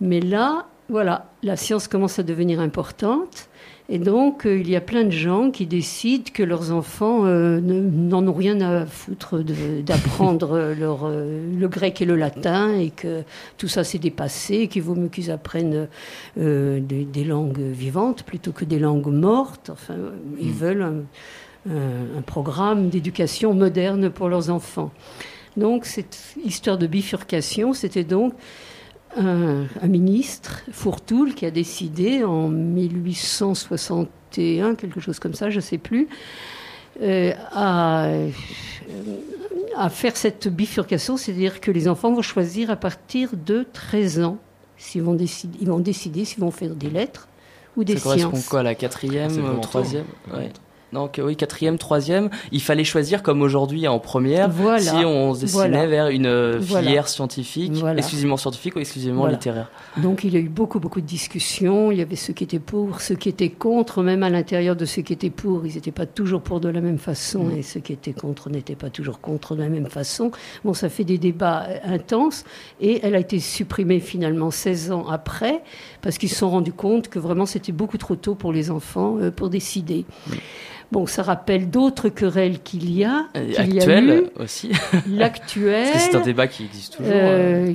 [0.00, 3.48] Mais là, voilà, la science commence à devenir importante.
[3.90, 7.60] Et donc, euh, il y a plein de gens qui décident que leurs enfants euh,
[7.60, 9.40] ne- n'en ont rien à foutre
[9.84, 13.22] d'apprendre euh, leur, euh, le grec et le latin et que
[13.58, 15.86] tout ça s'est dépassé, et qu'il vaut mieux qu'ils apprennent
[16.36, 19.68] des, des langues vivantes plutôt que des langues mortes.
[19.70, 19.96] Enfin,
[20.40, 24.92] ils veulent un, un- un programme d'éducation moderne pour leurs enfants.
[25.58, 28.32] Donc, cette histoire de bifurcation, c'était donc
[29.16, 35.60] un, un ministre, Fourtoul, qui a décidé en 1861, quelque chose comme ça, je ne
[35.60, 36.08] sais plus,
[37.02, 38.08] euh, à,
[39.76, 44.38] à faire cette bifurcation, c'est-à-dire que les enfants vont choisir à partir de 13 ans
[44.76, 47.28] s'ils vont décider, ils vont décider s'ils vont faire des lettres
[47.76, 48.48] ou des Ça correspond sciences.
[48.48, 50.50] quoi à la quatrième, vraiment troisième ouais.
[50.94, 54.78] Donc oui, quatrième, troisième, il fallait choisir comme aujourd'hui en première Voilà.
[54.78, 55.86] si on se destinait Voilà.
[55.86, 56.86] vers une euh, Voilà.
[56.86, 59.70] filière scientifique, exclusivement scientifique ou exclusivement littéraire.
[59.96, 61.90] Donc il y a eu beaucoup, beaucoup de discussions.
[61.90, 64.02] Il y avait ceux qui étaient pour, ceux qui étaient contre.
[64.02, 66.80] Même à l'intérieur de ceux qui étaient pour, ils n'étaient pas toujours pour de la
[66.80, 67.50] même façon.
[67.50, 70.30] Et ceux qui étaient contre n'étaient pas toujours contre de la même façon.
[70.64, 72.44] Bon, ça fait des débats euh, intenses.
[72.80, 75.62] Et elle a été supprimée finalement 16 ans après,
[76.02, 79.16] parce qu'ils se sont rendus compte que vraiment c'était beaucoup trop tôt pour les enfants
[79.20, 80.04] euh, pour décider.
[80.94, 84.42] Bon, ça rappelle d'autres querelles qu'il y a, Et qu'il y a actuelle eu.
[84.42, 84.70] aussi.
[85.10, 85.90] L'actuel.
[85.90, 87.10] Parce que c'est un débat qui existe toujours.
[87.12, 87.70] euh.
[87.70, 87.74] Euh,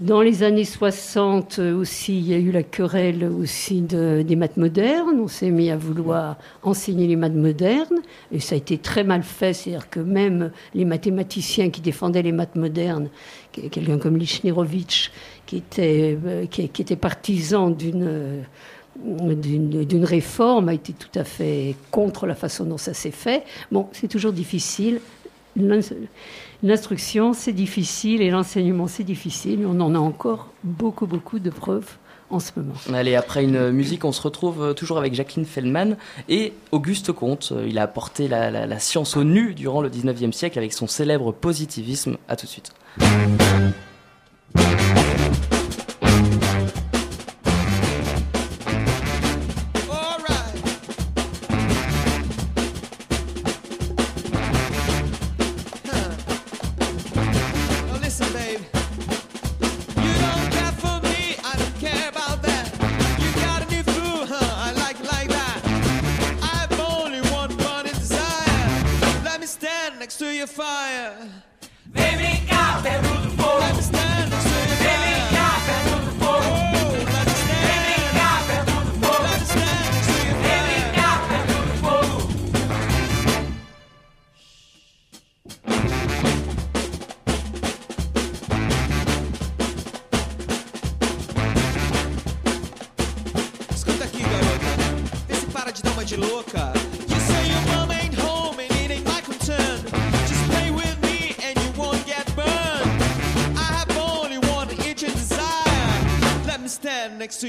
[0.00, 4.34] dans les années 60 euh, aussi, il y a eu la querelle aussi de- des
[4.34, 5.20] maths modernes.
[5.20, 8.00] On s'est mis à vouloir enseigner les maths modernes
[8.32, 9.52] et ça a été très mal fait.
[9.52, 13.08] C'est-à-dire que même les mathématiciens qui défendaient les maths modernes,
[13.52, 15.12] que- quelqu'un comme Lichnerovitch,
[15.46, 18.40] qui était, euh, qui, qui était partisan d'une euh,
[19.04, 23.44] d'une réforme, a été tout à fait contre la façon dont ça s'est fait.
[23.72, 25.00] Bon, c'est toujours difficile.
[25.56, 25.80] L'in-
[26.64, 29.64] L'instruction, c'est difficile et l'enseignement, c'est difficile.
[29.64, 31.86] On en a encore beaucoup, beaucoup de preuves
[32.30, 32.74] en ce moment.
[32.92, 35.96] Allez, après une musique, on se retrouve euh, toujours avec Jacqueline Feldman
[36.28, 37.50] et Auguste Comte.
[37.52, 41.30] Euh, Il a apporté la science au nu durant le 19e siècle avec son célèbre
[41.32, 42.16] positivisme.
[42.28, 42.72] À tout de suite.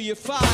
[0.10, 0.49] you father.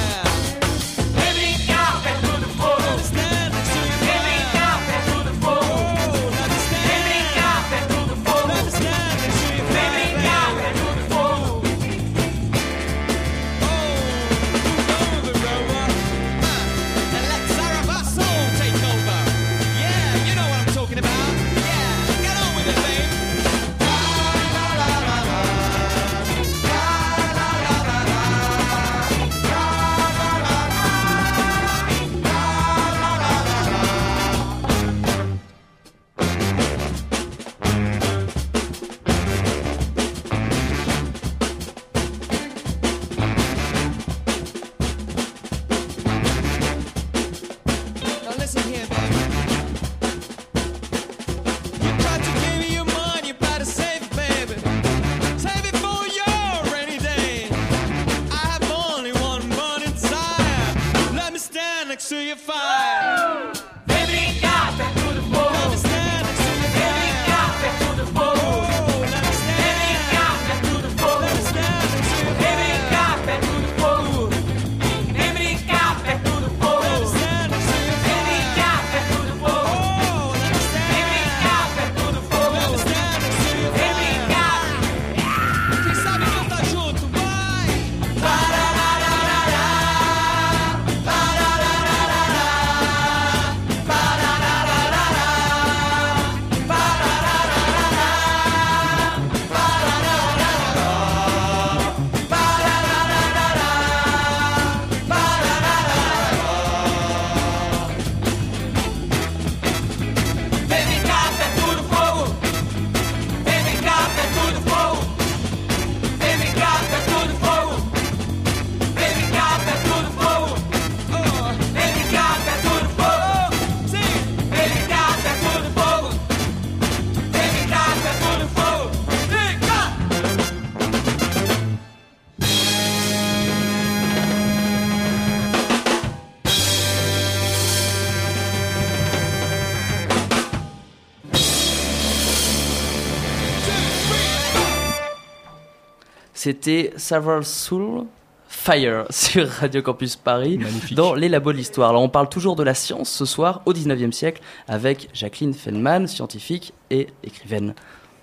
[146.46, 148.06] C'était Several Soul
[148.48, 150.96] Fire sur Radio Campus Paris Magnifique.
[150.96, 151.90] dans les labos de l'histoire.
[151.90, 156.06] Alors on parle toujours de la science ce soir au 19e siècle avec Jacqueline Feldman,
[156.06, 157.74] scientifique et écrivaine.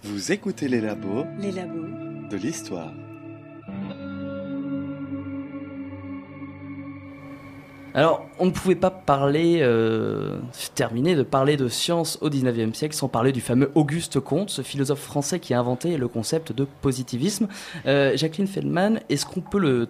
[0.04, 2.28] Vous écoutez les labos Les labos.
[2.30, 2.92] de l'histoire.
[7.94, 10.38] Alors, on ne pouvait pas parler, euh,
[10.74, 14.62] terminer de parler de science au 19e siècle sans parler du fameux Auguste Comte, ce
[14.62, 17.48] philosophe français qui a inventé le concept de positivisme.
[17.84, 19.86] Euh, Jacqueline Feldman, est-ce qu'on peut,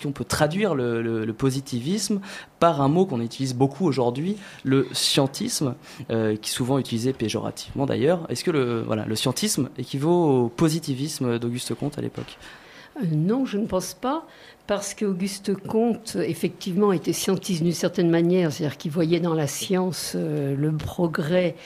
[0.00, 2.20] qu'on peut traduire le, positivisme
[2.60, 5.74] par un mot qu'on utilise beaucoup aujourd'hui, le scientisme,
[6.10, 8.26] euh, qui est souvent utilisé péjorativement d'ailleurs?
[8.28, 12.38] Est-ce que le, voilà, le scientisme équivaut au positivisme d'Auguste Comte à l'époque?
[12.96, 14.26] Euh, Non, je ne pense pas,
[14.66, 20.12] parce qu'Auguste Comte, effectivement, était scientiste d'une certaine manière, c'est-à-dire qu'il voyait dans la science
[20.14, 21.56] euh, le progrès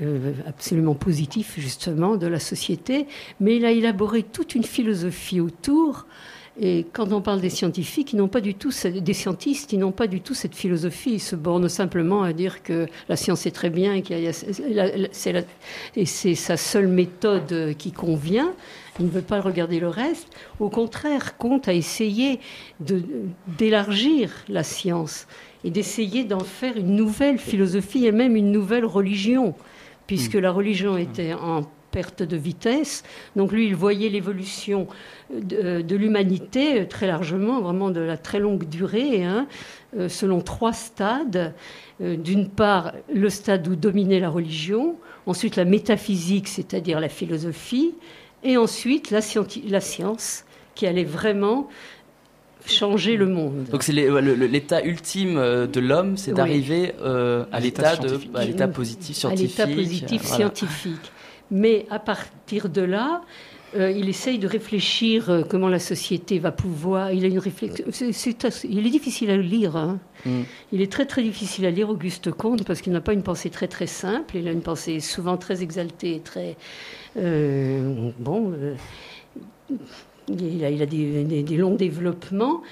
[0.00, 3.06] euh, absolument positif, justement, de la société,
[3.40, 6.06] mais il a élaboré toute une philosophie autour.
[6.60, 9.92] Et quand on parle des scientifiques, ils n'ont pas du tout, des scientistes, ils n'ont
[9.92, 11.14] pas du tout cette philosophie.
[11.14, 16.56] Ils se bornent simplement à dire que la science est très bien et c'est sa
[16.58, 18.52] seule méthode qui convient.
[18.98, 20.28] Il ne veut pas regarder le reste.
[20.60, 22.40] Au contraire, Comte a essayé
[22.80, 23.02] de-
[23.58, 25.26] d'élargir la science
[25.64, 29.54] et d'essayer d'en faire une nouvelle philosophie et même une nouvelle religion,
[30.06, 33.02] puisque la religion était en perte de vitesse.
[33.36, 34.88] Donc lui, il voyait l'évolution
[35.32, 39.46] de, de l'humanité euh, très largement, vraiment de la très longue durée, hein,
[39.98, 41.54] euh, selon trois stades.
[42.00, 47.92] Euh, D'une part, le stade où dominait la religion, ensuite la métaphysique, c'est-à-dire la philosophie,
[48.44, 51.68] et ensuite la, scienti- la science, qui allait vraiment
[52.66, 53.64] changer le monde.
[53.70, 56.36] Donc c'est les- ouais, le- le- l'état ultime euh, de l'homme, c'est Oui.
[56.36, 57.94] d'arriver euh, à l'état
[58.34, 59.58] à l'état positif scientifique.
[59.60, 60.36] À l'état positif voilà.
[60.36, 61.12] scientifique.
[61.50, 63.22] Mais à partir de là,
[63.74, 67.12] euh, il essaye de réfléchir euh, comment la société va pouvoir.
[67.12, 67.84] Il a une réflexion.
[68.68, 69.76] il est difficile à lire.
[69.76, 69.98] hein.
[70.26, 70.40] Mm.
[70.72, 73.50] Il est très très difficile à lire Auguste Comte parce qu'il n'a pas une pensée
[73.50, 74.36] très très simple.
[74.36, 76.56] Il a une pensée souvent très exaltée, très
[77.16, 78.52] euh, bon.
[80.28, 82.62] il a, il a des, des- des longs développements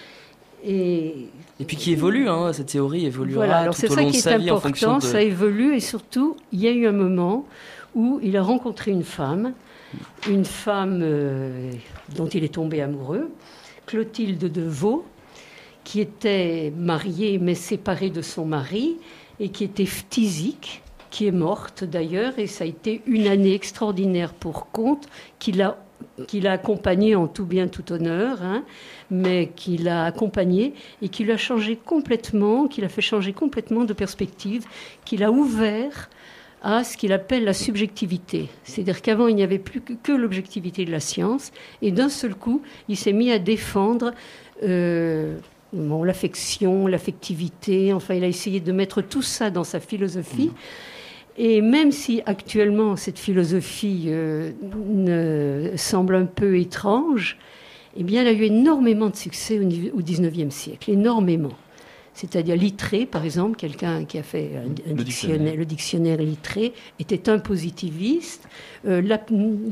[0.65, 1.15] et
[1.59, 4.19] Et puis qui évolue, hein, cette théorie évoluera voilà, alors tout c'est ça long qui
[4.19, 5.03] est important, de.
[5.03, 7.47] ça évolue et surtout, il y a eu un moment
[7.95, 9.55] où il a rencontré une femme,
[10.29, 11.73] une femme euh,
[12.15, 13.31] dont il est tombé amoureux,
[13.87, 15.05] Clotilde de Vaux,
[15.85, 18.99] qui était mariée mais séparée de son mari
[19.41, 24.33] et qui était phthisique, qui est morte d'ailleurs, et ça a été une année extraordinaire
[24.33, 25.79] pour Comte, qu'il a
[26.27, 28.65] qu'il a accompagné en tout bien, tout honneur, hein,
[29.11, 33.93] mais qu'il a accompagné et qui l'a changé complètement, qui l'a fait changer complètement de
[33.93, 34.65] perspective,
[35.05, 36.09] qu'il a ouvert
[36.63, 38.49] à ce qu'il appelle la subjectivité.
[38.65, 41.53] C'est-à-dire qu'avant, il n'y avait plus que, l'objectivité de la science,
[41.83, 44.13] et d'un seul coup, il s'est mis à défendre
[44.63, 45.39] euh,
[45.73, 50.51] l'affection, l'affectivité, enfin, il a essayé de mettre tout ça dans sa philosophie.
[51.39, 54.53] Et même si actuellement cette philosophie euh,
[55.77, 57.39] semble un peu étrange,
[57.97, 61.53] eh bien, elle a eu énormément de succès au, 19e siècle, énormément.
[62.21, 64.61] C'est-à-dire Littré, par exemple, quelqu'un qui a fait un,
[64.91, 65.57] un Le dictionnaire, dictionnaire.
[65.57, 68.47] le dictionnaire Littré, était un positiviste.
[68.87, 69.19] Euh, la,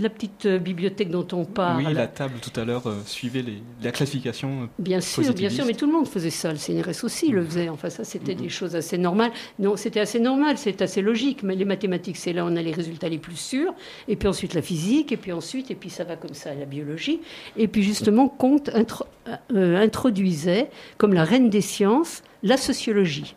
[0.01, 3.63] la petite bibliothèque dont on parle, Oui, la table tout à l'heure euh, suivait les,
[3.83, 4.63] la classification.
[4.63, 6.51] euh, Bien sûr, bien sûr, mais tout le monde faisait ça.
[6.53, 7.69] Le CNRS aussi le faisait.
[7.69, 9.31] Enfin, ça, c'était des choses assez normales.
[9.59, 11.43] Non, c'était assez normal, c'est assez logique.
[11.43, 13.75] Mais les mathématiques, c'est là où on a les résultats les plus sûrs.
[14.09, 16.65] Et puis ensuite la physique, et puis ensuite, et puis ça va comme ça, la
[16.65, 17.21] biologie.
[17.59, 19.07] Et puis justement, Comte intro-
[19.55, 23.35] euh, introduisait, comme la reine des sciences, la sociologie.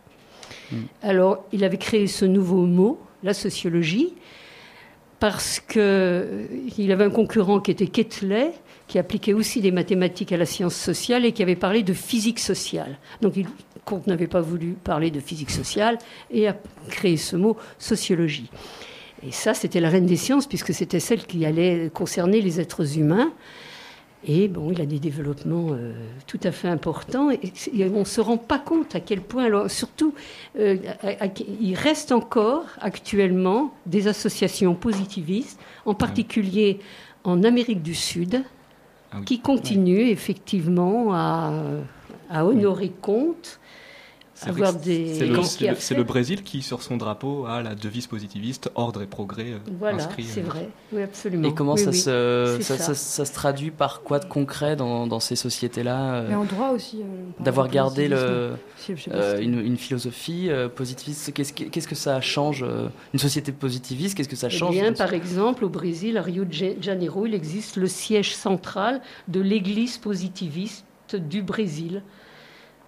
[1.02, 4.14] Alors, il avait créé ce nouveau mot, la sociologie,
[5.20, 5.82] parce qu'il
[6.92, 8.54] avait un concurrent qui était Quetelet,
[8.88, 12.40] qui appliquait aussi des mathématiques à la science sociale et qui avait parlé de physique
[12.40, 12.98] sociale.
[13.22, 13.48] Donc, il,
[13.86, 15.98] Comte n'avait pas voulu parler de physique sociale
[16.30, 16.56] et a
[16.90, 18.50] créé ce mot sociologie.
[19.26, 22.98] Et ça, c'était la reine des sciences, puisque c'était celle qui allait concerner les êtres
[22.98, 23.32] humains.
[24.28, 25.94] Et bon, il a des développements euh,
[26.28, 27.32] tout à fait importants.
[27.32, 27.40] Et,
[27.74, 30.14] et on ne se rend pas compte à quel point, alors, surtout,
[30.60, 36.80] euh, à- à- il reste encore actuellement des associations positivistes, en particulier
[37.24, 38.44] en Amérique du Sud,
[39.12, 39.26] Ah oui.
[39.26, 41.54] qui continuent effectivement à,
[42.30, 43.60] à honorer Comte.
[44.44, 45.36] C'est avoir vrai que des- c'est le,
[45.76, 49.98] fait Brésil qui, sur son drapeau, a la devise positiviste ordre et progrès euh, Voilà,
[49.98, 50.24] inscrit.
[50.24, 50.70] c'est euh, vrai.
[50.92, 51.48] Oui, absolument.
[51.48, 51.98] Et comment Oui, ça, oui.
[51.98, 52.84] se, ça, ça.
[52.86, 56.46] ça- ça se traduit par quoi de concret dans, dans ces sociétés-là euh, Mais en
[56.46, 57.02] droit aussi.
[57.02, 61.32] euh, D'avoir gardé le, euh, une, une philosophie euh, positiviste.
[61.34, 62.66] Qu'est-ce que, qu'est-ce que ça change
[63.14, 66.24] Une société positiviste, qu'est-ce que ça Eh change bien, d'une- par exemple, au Brésil, à
[66.24, 70.86] Rio de Ja- Janeiro, il existe le siège central de l'Église positiviste
[71.16, 72.02] du Brésil.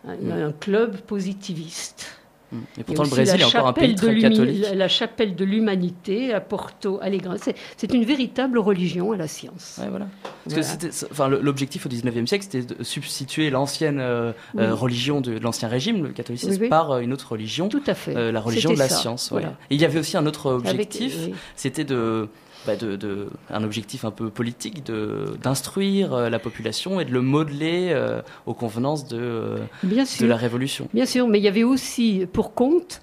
[0.07, 2.07] A un club positiviste.
[2.51, 2.57] Mm.
[2.77, 4.65] Et Et pourtant, le Brésil est encore un pays très catholique.
[4.75, 7.35] La, chapelle de l'humanité à Porto Alegre.
[7.41, 9.79] C'est- C'est une véritable religion à la science.
[9.81, 10.05] Ouais, voilà.
[10.53, 11.05] Parce Voilà.
[11.11, 14.61] enfin, l'objectif au 19e siècle, c'était de substituer l'ancienne euh, Oui.
[14.63, 16.69] euh, religion de, de l'ancien régime, le catholicisme, Oui, oui.
[16.69, 18.15] par euh, une autre religion, Tout à fait.
[18.15, 19.29] euh, la religion de la ça, science.
[19.31, 19.47] voilà.
[19.47, 19.59] voilà.
[19.71, 21.17] Et il y avait aussi un autre objectif,
[21.55, 22.27] c'était de,
[22.66, 27.11] bah, de, de- un objectif un peu politique, de, d'instruire euh, la population et de
[27.11, 30.88] le modeler euh, aux convenances de, euh, de la révolution.
[30.93, 33.01] Bien sûr, mais il y avait aussi pour compte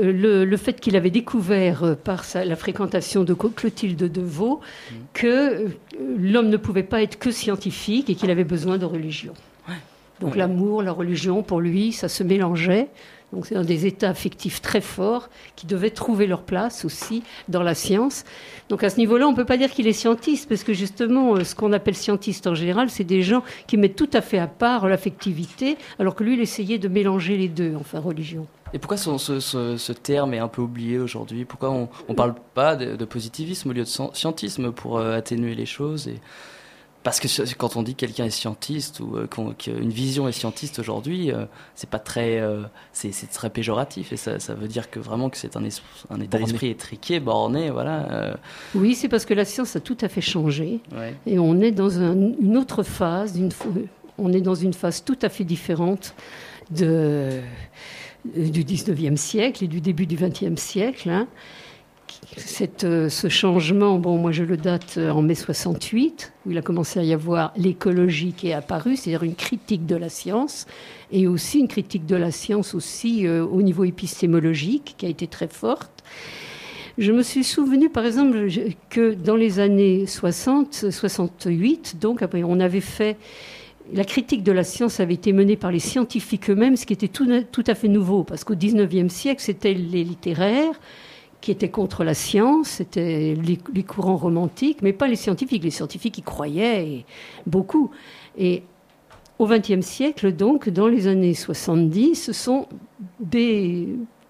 [0.00, 4.94] le, le fait qu'il avait découvert par sa- la fréquentation de Clotilde de Vaux Mm.
[5.14, 5.66] que
[6.20, 9.32] l'homme ne pouvait pas être que scientifique et qu'il avait besoin de religion.
[10.20, 10.38] Donc Ouais.
[10.38, 12.88] l'amour, la religion, pour lui, ça se mélangeait.
[13.32, 17.62] Donc c'est un des états affectifs très forts qui devaient trouver leur place aussi dans
[17.62, 18.24] la science.
[18.68, 21.34] Donc à ce niveau-là, on ne peut pas dire qu'il est scientiste, parce que justement,
[21.34, 24.38] euh, ce qu'on appelle scientiste en général, c'est des gens qui mettent tout à fait
[24.38, 28.46] à part l'affectivité, alors que lui, il essayait de mélanger les deux, enfin religion.
[28.72, 31.44] Et pourquoi ce, terme est un peu oublié aujourd'hui?
[31.44, 35.54] Pourquoi on ne parle pas de, positivisme au lieu de sci- scientisme pour euh, atténuer
[35.54, 36.10] les choses.
[37.08, 40.78] Parce que quand on dit que quelqu'un est scientiste ou euh, qu'une vision est scientiste
[40.78, 45.00] aujourd'hui, euh, c'est pas très, euh, c'est très péjoratif et ça, ça veut dire que
[45.00, 45.62] vraiment que c'est un,
[46.10, 48.36] un état d'esprit étriqué, borné, voilà.
[48.74, 50.80] Oui, c'est parce que la science a tout à fait changé.
[50.94, 51.14] ouais.
[51.26, 53.50] Et on est dans un- une autre phase, une
[54.18, 56.14] on est dans une phase tout à fait différente
[56.70, 57.40] de,
[58.36, 61.08] du 19e siècle et du début du 20e siècle.
[61.08, 61.26] hein.
[62.84, 66.62] Euh, ce changement, bon, moi je le date euh, en mai 68, où il a
[66.62, 70.66] commencé à y avoir l'écologie qui est apparue, c'est-à-dire une critique de la science,
[71.10, 75.26] et aussi une critique de la science aussi euh, au niveau épistémologique, qui a été
[75.26, 76.04] très forte.
[76.98, 78.48] Je me suis souvenu, par exemple,
[78.90, 83.16] que dans les années 60, 68, donc après, on avait fait
[83.94, 87.08] la critique de la science avait été menée par les scientifiques eux-mêmes, ce qui était
[87.08, 90.78] tout, tout à fait nouveau, parce qu'au 19e siècle, c'était les littéraires
[91.40, 95.62] qui étaient contre la science, c'était les, courants romantiques, mais pas les scientifiques.
[95.62, 97.04] Les scientifiques y croyaient
[97.46, 97.90] beaucoup.
[98.36, 98.64] Et
[99.38, 102.66] au XXe siècle, donc, dans les années 70, ce sont
[103.20, 103.88] des,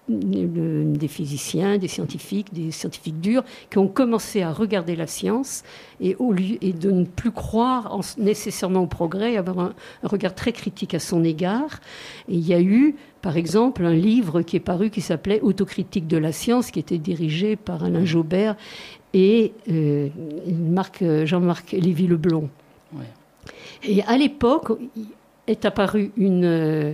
[0.09, 5.63] des physiciens, des scientifiques, des scientifiques durs, qui ont commencé à regarder la science
[6.01, 10.07] et, au lieu, et de ne plus croire en- nécessairement au progrès, avoir un, un
[10.07, 11.79] regard très critique à son égard.
[12.27, 16.07] Et il y a eu, par exemple, un livre qui est paru qui s'appelait Autocritique
[16.07, 18.55] de la science, qui était dirigé par Alain Jaubert
[19.13, 20.09] et euh,
[20.47, 22.49] Marc- Jean-Marc Lévy-Leblond.
[22.93, 23.05] Ouais.
[23.83, 24.71] Et à l'époque,
[25.47, 26.93] est apparue une, euh,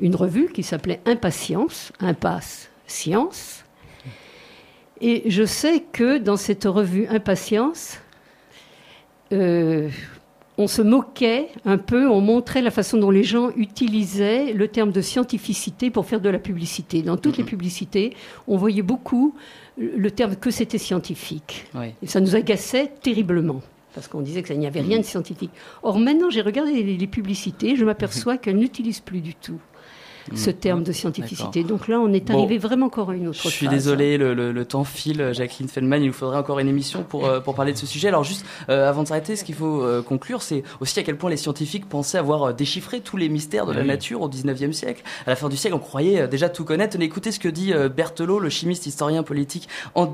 [0.00, 3.64] une revue qui s'appelait Impatience, Impasse Science.
[5.00, 7.98] Et je sais que dans cette revue Impatience,
[9.32, 9.88] euh,
[10.58, 14.92] on se moquait un peu, on montrait la façon dont les gens utilisaient le terme
[14.92, 17.00] de scientificité pour faire de la publicité.
[17.00, 18.14] Dans toutes les publicités,
[18.46, 19.34] on voyait beaucoup
[19.78, 21.64] le terme que c'était scientifique.
[22.02, 23.62] Et ça nous agaçait terriblement.
[23.94, 25.50] Parce qu'on disait qu'il n'y avait rien de scientifique.
[25.82, 29.58] Or, maintenant, j'ai regardé les, les publicités, je m'aperçois qu'elles n'utilisent plus du tout
[30.34, 31.64] ce terme de scientificité.
[31.64, 32.38] Donc là, on est Bon.
[32.38, 33.74] arrivé vraiment encore à une autre Je suis phase.
[33.74, 36.02] désolé, le, le- le temps file, Jacqueline Feldman.
[36.02, 38.08] Il nous faudrait encore une émission pour, euh, pour parler de ce sujet.
[38.08, 41.16] Alors juste, euh, avant de s'arrêter, ce qu'il faut euh, conclure, c'est aussi à quel
[41.16, 43.86] point les scientifiques pensaient avoir euh, déchiffré tous les mystères de la Oui.
[43.88, 45.02] nature au 19e siècle.
[45.26, 46.92] À la fin du siècle, on croyait euh, déjà tout connaître.
[46.94, 50.06] Tenez, écoutez ce que dit euh, Berthelot, le chimiste historien politique, en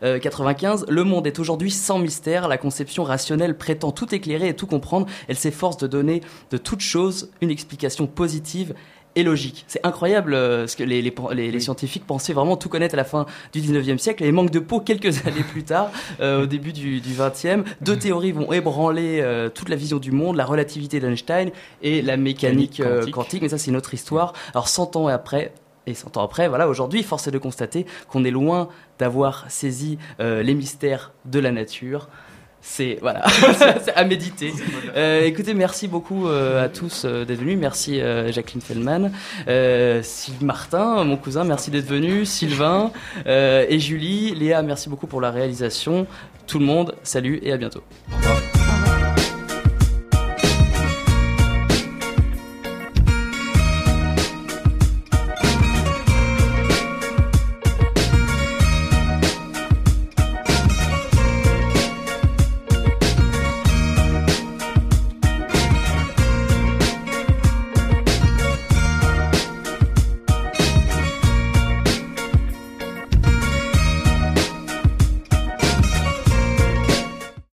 [0.00, 0.86] 1895.
[0.88, 2.48] Le monde est aujourd'hui sans mystère.
[2.48, 5.06] La conception rationnelle prétend tout éclairer et tout comprendre.
[5.28, 6.20] Elle s'efforce de donner
[6.50, 8.74] de toute chose une explication positive
[9.14, 9.64] et logique.
[9.68, 12.96] C'est incroyable euh, ce que les, les, les- les scientifiques pensaient vraiment tout connaître à
[12.96, 15.90] la fin du 19e siècle et manque de peau quelques années plus tard,
[16.20, 17.64] euh, au début du, du 20e.
[17.82, 21.50] Deux théories vont ébranler euh, toute la vision du monde, la relativité d'Einstein
[21.82, 23.14] et la mécanique quantique.
[23.14, 23.42] quantique.
[23.42, 24.32] Mais ça, c'est une autre histoire.
[24.54, 25.52] Alors 100 ans après,
[25.86, 29.98] et 100 ans après, voilà, aujourd'hui, force est de constater qu'on est loin d'avoir saisi
[30.20, 32.08] euh, les mystères de la nature.
[32.64, 33.24] C'est voilà,
[33.84, 34.52] c'est à méditer.
[34.96, 37.58] Euh, écoutez, merci beaucoup euh, à tous euh, d'être venus.
[37.58, 39.10] Merci euh, Jacqueline Feldman,
[39.48, 42.24] euh, Sylvie Martin, mon cousin, merci d'être venu.
[42.24, 42.92] Sylvain
[43.26, 46.06] euh, et Julie, Léa, merci beaucoup pour la réalisation.
[46.46, 47.82] Tout le monde, salut et à bientôt.